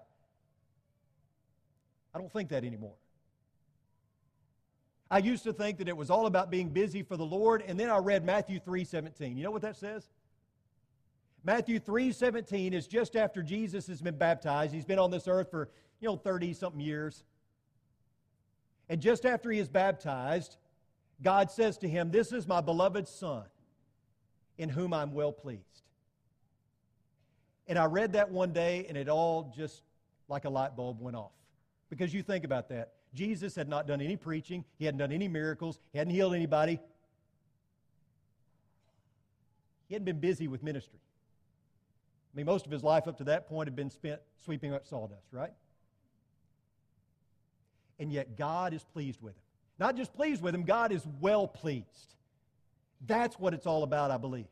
I 2.15 2.19
don't 2.19 2.33
think 2.33 2.51
that 2.51 2.65
anymore. 2.65 2.95
I 5.11 5.19
used 5.19 5.45
to 5.45 5.53
think 5.53 5.79
that 5.79 5.89
it 5.89 5.97
was 5.97 6.11
all 6.11 6.27
about 6.27 6.51
being 6.51 6.69
busy 6.71 7.03
for 7.03 7.17
the 7.17 7.25
Lord, 7.25 7.63
and 7.67 7.79
then 7.79 7.91
I 7.91 7.99
read 7.99 8.25
Matthew 8.25 8.59
3 8.59 8.85
17. 8.85 9.37
You 9.37 9.45
know 9.45 9.51
what 9.51 9.63
that 9.63 9.77
says? 9.77 10.09
Matthew 11.45 11.79
3 11.79 12.11
17 12.11 12.73
is 12.73 12.87
just 12.87 13.17
after 13.17 13.43
Jesus 13.43 13.87
has 13.87 14.01
been 14.01 14.17
baptized. 14.17 14.73
He's 14.73 14.87
been 14.87 14.99
on 14.99 15.11
this 15.11 15.29
earth 15.29 15.51
for, 15.51 15.69
you 16.01 16.09
know, 16.09 16.17
30 16.17 16.55
something 16.55 16.81
years. 16.81 17.23
And 18.89 19.01
just 19.01 19.27
after 19.27 19.51
he 19.51 19.59
is 19.59 19.69
baptized, 19.69 20.57
God 21.23 21.51
says 21.51 21.77
to 21.79 21.89
him, 21.89 22.11
This 22.11 22.33
is 22.33 22.49
my 22.49 22.63
beloved 22.63 23.07
Son, 23.07 23.45
in 24.57 24.71
whom 24.71 24.95
I'm 24.95 25.13
well 25.13 25.33
pleased. 25.33 25.83
And 27.67 27.79
I 27.79 27.87
read 27.87 28.13
that 28.15 28.31
one 28.31 28.53
day, 28.53 28.87
and 28.89 28.97
it 28.97 29.09
all 29.09 29.53
just 29.57 29.83
like 30.29 30.45
a 30.47 30.51
light 30.51 30.77
bulb 30.77 31.01
went 31.01 31.17
off. 31.17 31.33
Because 31.91 32.13
you 32.13 32.23
think 32.23 32.45
about 32.45 32.69
that. 32.71 32.93
Jesus 33.15 33.55
had 33.55 33.69
not 33.69 33.87
done 33.87 34.01
any 34.01 34.17
preaching, 34.17 34.65
he 34.77 34.87
hadn't 34.87 34.99
done 34.99 35.13
any 35.13 35.29
miracles, 35.29 35.79
he 35.93 35.99
hadn't 35.99 36.13
healed 36.13 36.35
anybody. 36.35 36.81
He 39.89 39.95
hadn't 39.95 40.07
been 40.07 40.19
busy 40.19 40.49
with 40.49 40.63
ministry. 40.63 40.99
I 42.35 42.37
mean, 42.37 42.47
most 42.47 42.67
of 42.67 42.73
his 42.73 42.83
life 42.83 43.07
up 43.07 43.19
to 43.19 43.25
that 43.25 43.49
point 43.49 43.69
had 43.69 43.77
been 43.77 43.91
spent 43.91 44.21
sweeping 44.45 44.75
up 44.75 44.87
sawdust, 44.87 45.33
right? 45.33 45.53
And 48.01 48.13
yet 48.13 48.37
God 48.37 48.75
is 48.75 48.83
pleased 48.83 49.23
with 49.23 49.35
him. 49.35 49.43
Not 49.79 49.97
just 49.97 50.13
pleased 50.15 50.43
with 50.43 50.53
him, 50.53 50.65
God 50.65 50.91
is 50.91 51.07
well 51.21 51.47
pleased. 51.47 52.17
That's 53.07 53.39
what 53.39 53.55
it's 53.55 53.67
all 53.67 53.85
about, 53.85 54.11
I 54.11 54.17
believe. 54.17 54.49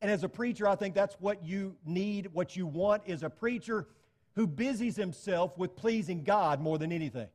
And 0.00 0.10
as 0.10 0.22
a 0.22 0.28
preacher, 0.28 0.68
I 0.68 0.76
think 0.76 0.94
that's 0.94 1.16
what 1.18 1.44
you 1.44 1.76
need, 1.84 2.28
what 2.32 2.56
you 2.56 2.66
want 2.66 3.02
is 3.06 3.24
a 3.24 3.30
preacher 3.30 3.88
who 4.34 4.46
busies 4.46 4.94
himself 4.94 5.58
with 5.58 5.74
pleasing 5.74 6.22
God 6.22 6.60
more 6.60 6.78
than 6.78 6.92
anything. 6.92 7.28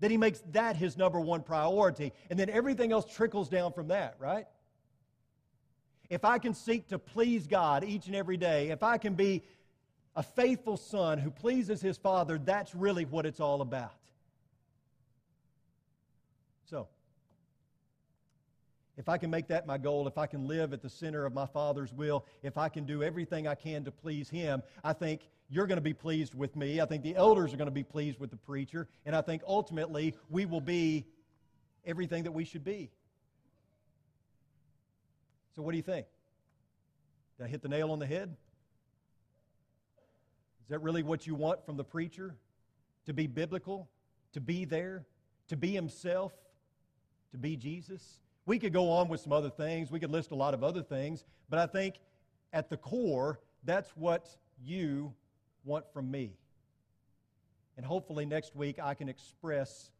That 0.00 0.10
he 0.10 0.18
makes 0.18 0.42
that 0.52 0.76
his 0.76 0.98
number 0.98 1.18
one 1.18 1.42
priority, 1.42 2.12
and 2.28 2.38
then 2.38 2.50
everything 2.50 2.92
else 2.92 3.06
trickles 3.06 3.48
down 3.48 3.72
from 3.72 3.88
that, 3.88 4.16
right? 4.18 4.46
If 6.12 6.26
I 6.26 6.38
can 6.38 6.52
seek 6.52 6.88
to 6.88 6.98
please 6.98 7.46
God 7.46 7.84
each 7.84 8.06
and 8.06 8.14
every 8.14 8.36
day, 8.36 8.68
if 8.68 8.82
I 8.82 8.98
can 8.98 9.14
be 9.14 9.42
a 10.14 10.22
faithful 10.22 10.76
son 10.76 11.16
who 11.16 11.30
pleases 11.30 11.80
his 11.80 11.96
father, 11.96 12.38
that's 12.38 12.74
really 12.74 13.06
what 13.06 13.24
it's 13.24 13.40
all 13.40 13.62
about. 13.62 13.94
So, 16.66 16.86
if 18.98 19.08
I 19.08 19.16
can 19.16 19.30
make 19.30 19.48
that 19.48 19.66
my 19.66 19.78
goal, 19.78 20.06
if 20.06 20.18
I 20.18 20.26
can 20.26 20.46
live 20.46 20.74
at 20.74 20.82
the 20.82 20.90
center 20.90 21.24
of 21.24 21.32
my 21.32 21.46
Father's 21.46 21.94
will, 21.94 22.26
if 22.42 22.58
I 22.58 22.68
can 22.68 22.84
do 22.84 23.02
everything 23.02 23.48
I 23.48 23.54
can 23.54 23.82
to 23.84 23.90
please 23.90 24.28
Him, 24.28 24.62
I 24.84 24.92
think 24.92 25.22
you're 25.48 25.66
going 25.66 25.78
to 25.78 25.82
be 25.82 25.94
pleased 25.94 26.34
with 26.34 26.54
me. 26.56 26.82
I 26.82 26.84
think 26.84 27.02
the 27.02 27.16
elders 27.16 27.54
are 27.54 27.56
going 27.56 27.68
to 27.68 27.70
be 27.70 27.84
pleased 27.84 28.20
with 28.20 28.28
the 28.28 28.36
preacher. 28.36 28.86
And 29.06 29.16
I 29.16 29.22
think 29.22 29.40
ultimately 29.46 30.14
we 30.28 30.44
will 30.44 30.60
be 30.60 31.06
everything 31.86 32.24
that 32.24 32.32
we 32.32 32.44
should 32.44 32.64
be. 32.64 32.90
So, 35.54 35.62
what 35.62 35.72
do 35.72 35.76
you 35.76 35.82
think? 35.82 36.06
Did 37.36 37.44
I 37.44 37.48
hit 37.48 37.62
the 37.62 37.68
nail 37.68 37.90
on 37.90 37.98
the 37.98 38.06
head? 38.06 38.34
Is 40.62 40.68
that 40.68 40.80
really 40.80 41.02
what 41.02 41.26
you 41.26 41.34
want 41.34 41.64
from 41.66 41.76
the 41.76 41.84
preacher? 41.84 42.36
To 43.06 43.12
be 43.12 43.26
biblical? 43.26 43.90
To 44.32 44.40
be 44.40 44.64
there? 44.64 45.04
To 45.48 45.56
be 45.56 45.72
himself? 45.72 46.32
To 47.32 47.38
be 47.38 47.56
Jesus? 47.56 48.20
We 48.46 48.58
could 48.58 48.72
go 48.72 48.90
on 48.90 49.08
with 49.08 49.20
some 49.20 49.32
other 49.32 49.50
things. 49.50 49.90
We 49.90 50.00
could 50.00 50.10
list 50.10 50.30
a 50.30 50.34
lot 50.34 50.54
of 50.54 50.64
other 50.64 50.82
things. 50.82 51.24
But 51.50 51.58
I 51.58 51.66
think 51.66 51.96
at 52.52 52.70
the 52.70 52.76
core, 52.76 53.40
that's 53.64 53.90
what 53.90 54.28
you 54.64 55.12
want 55.64 55.84
from 55.92 56.10
me. 56.10 56.32
And 57.76 57.84
hopefully 57.84 58.24
next 58.26 58.54
week 58.54 58.78
I 58.82 58.94
can 58.94 59.08
express 59.08 59.90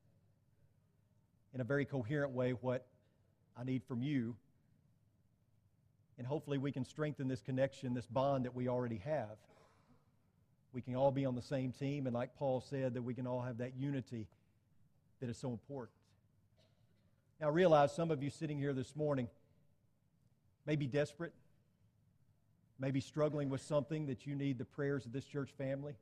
in 1.55 1.61
a 1.61 1.65
very 1.65 1.85
coherent 1.85 2.33
way 2.33 2.53
what 2.53 2.87
I 3.57 3.65
need 3.65 3.83
from 3.85 4.03
you 4.03 4.37
and 6.19 6.27
hopefully, 6.27 6.59
we 6.59 6.73
can 6.73 6.85
strengthen 6.85 7.29
this 7.29 7.41
connection, 7.41 7.95
this 7.95 8.07
bond 8.07 8.45
that 8.45 8.55
we 8.55 8.69
already 8.69 8.99
have. 8.99 9.37
We 10.73 10.81
can 10.81 10.95
all 10.95 11.11
be 11.11 11.27
on 11.27 11.35
the 11.35 11.43
same 11.43 11.73
team, 11.73 12.07
and 12.07 12.15
like 12.15 12.35
Paul 12.37 12.61
said, 12.61 12.95
that 12.95 13.03
we 13.03 13.15
can 13.15 13.27
all 13.27 13.43
have 13.43 13.59
that 13.59 13.75
unity 13.77 14.27
that 15.21 15.29
is 15.29 15.37
so 15.37 15.51
important. 15.51 15.95
Now, 17.41 17.49
I 17.49 17.51
realize 17.51 17.95
some 17.95 18.11
of 18.11 18.23
you 18.23 18.31
sitting 18.31 18.59
here 18.59 18.73
this 18.73 18.95
morning 18.97 19.29
may 20.67 20.77
be 20.77 20.87
desperate, 20.87 21.33
maybe 22.79 23.01
struggling 23.01 23.49
with 23.49 23.61
something 23.61 24.07
that 24.07 24.27
you 24.27 24.35
need 24.35 24.59
the 24.59 24.65
prayers 24.65 25.05
of 25.07 25.13
this 25.13 25.25
church 25.25 25.51
family. 25.59 25.95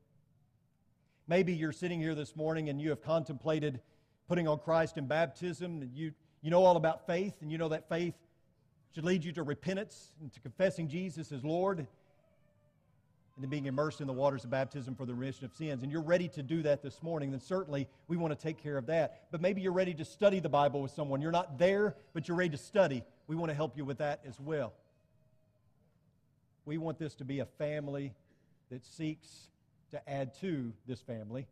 Maybe 1.26 1.52
you're 1.52 1.72
sitting 1.72 2.00
here 2.00 2.14
this 2.14 2.36
morning 2.36 2.68
and 2.68 2.80
you 2.80 2.90
have 2.90 3.02
contemplated 3.02 3.80
putting 4.28 4.46
on 4.46 4.58
Christ 4.58 4.96
in 4.96 5.06
baptism, 5.06 5.82
and 5.82 5.92
you, 5.92 6.12
you 6.42 6.50
know 6.50 6.64
all 6.64 6.76
about 6.76 7.06
faith, 7.06 7.34
and 7.40 7.50
you 7.50 7.58
know 7.58 7.68
that 7.70 7.88
faith 7.88 8.14
should 8.94 9.04
lead 9.04 9.24
you 9.24 9.32
to 9.32 9.42
repentance 9.42 10.12
and 10.20 10.32
to 10.32 10.40
confessing 10.40 10.88
Jesus 10.88 11.32
as 11.32 11.44
Lord. 11.44 11.86
and 13.40 13.44
then 13.44 13.48
being 13.48 13.66
immersed 13.66 14.02
in 14.02 14.06
the 14.06 14.12
waters 14.12 14.44
of 14.44 14.50
baptism 14.50 14.94
for 14.94 15.06
the 15.06 15.14
remission 15.14 15.46
of 15.46 15.52
sins, 15.54 15.82
and 15.82 15.90
you're 15.90 16.02
ready 16.02 16.28
to 16.28 16.42
do 16.42 16.62
that 16.62 16.82
this 16.82 17.02
morning, 17.02 17.30
then 17.30 17.40
certainly 17.40 17.88
we 18.06 18.18
want 18.18 18.38
to 18.38 18.38
take 18.38 18.62
care 18.62 18.76
of 18.76 18.84
that. 18.86 19.28
But 19.30 19.40
maybe 19.40 19.62
you're 19.62 19.72
ready 19.72 19.94
to 19.94 20.04
study 20.04 20.40
the 20.40 20.48
Bible 20.50 20.82
with 20.82 20.90
someone. 20.90 21.22
You're 21.22 21.32
not 21.32 21.58
there, 21.58 21.94
but 22.12 22.28
you're 22.28 22.36
ready 22.36 22.50
to 22.50 22.58
study. 22.58 23.02
We 23.28 23.36
want 23.36 23.48
to 23.48 23.54
help 23.54 23.78
you 23.78 23.84
with 23.86 23.98
that 23.98 24.20
as 24.28 24.38
well. 24.38 24.74
We 26.66 26.76
want 26.76 26.98
this 26.98 27.14
to 27.14 27.24
be 27.24 27.38
a 27.38 27.46
family 27.46 28.12
that 28.70 28.84
seeks 28.84 29.48
to 29.92 30.10
add 30.10 30.34
to 30.40 30.72
this 30.86 31.00
family. 31.00 31.46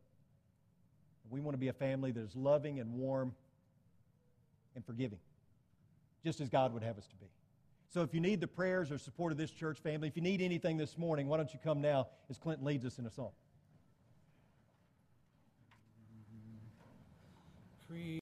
We 1.31 1.41
want 1.41 1.55
to 1.55 1.59
be 1.59 1.69
a 1.69 1.73
family 1.73 2.13
that 2.13 2.21
is 2.21 2.37
loving 2.37 2.81
and 2.81 2.93
warm 2.93 3.35
and 4.77 4.85
forgiving, 4.85 5.19
just 6.25 6.41
as 6.41 6.49
God 6.49 6.73
would 6.75 6.83
have 6.83 6.99
us 6.99 7.07
to 7.07 7.17
be. 7.17 7.27
So 7.89 8.03
if 8.03 8.13
you 8.13 8.21
need 8.21 8.41
the 8.41 8.47
prayers 8.47 8.93
or 8.93 8.99
support 8.99 9.33
of 9.33 9.39
this 9.39 9.51
church 9.51 9.79
family, 9.79 10.09
if 10.09 10.17
you 10.17 10.23
need 10.23 10.43
anything 10.43 10.77
this 10.77 10.99
morning, 10.99 11.27
why 11.27 11.39
don't 11.39 11.53
you 11.53 11.61
come 11.63 11.81
now 11.81 12.09
as 12.29 12.37
Clinton 12.37 12.67
leads 12.67 12.85
us 12.85 12.99
in 12.99 13.07
a 13.07 13.11
song? 13.11 13.31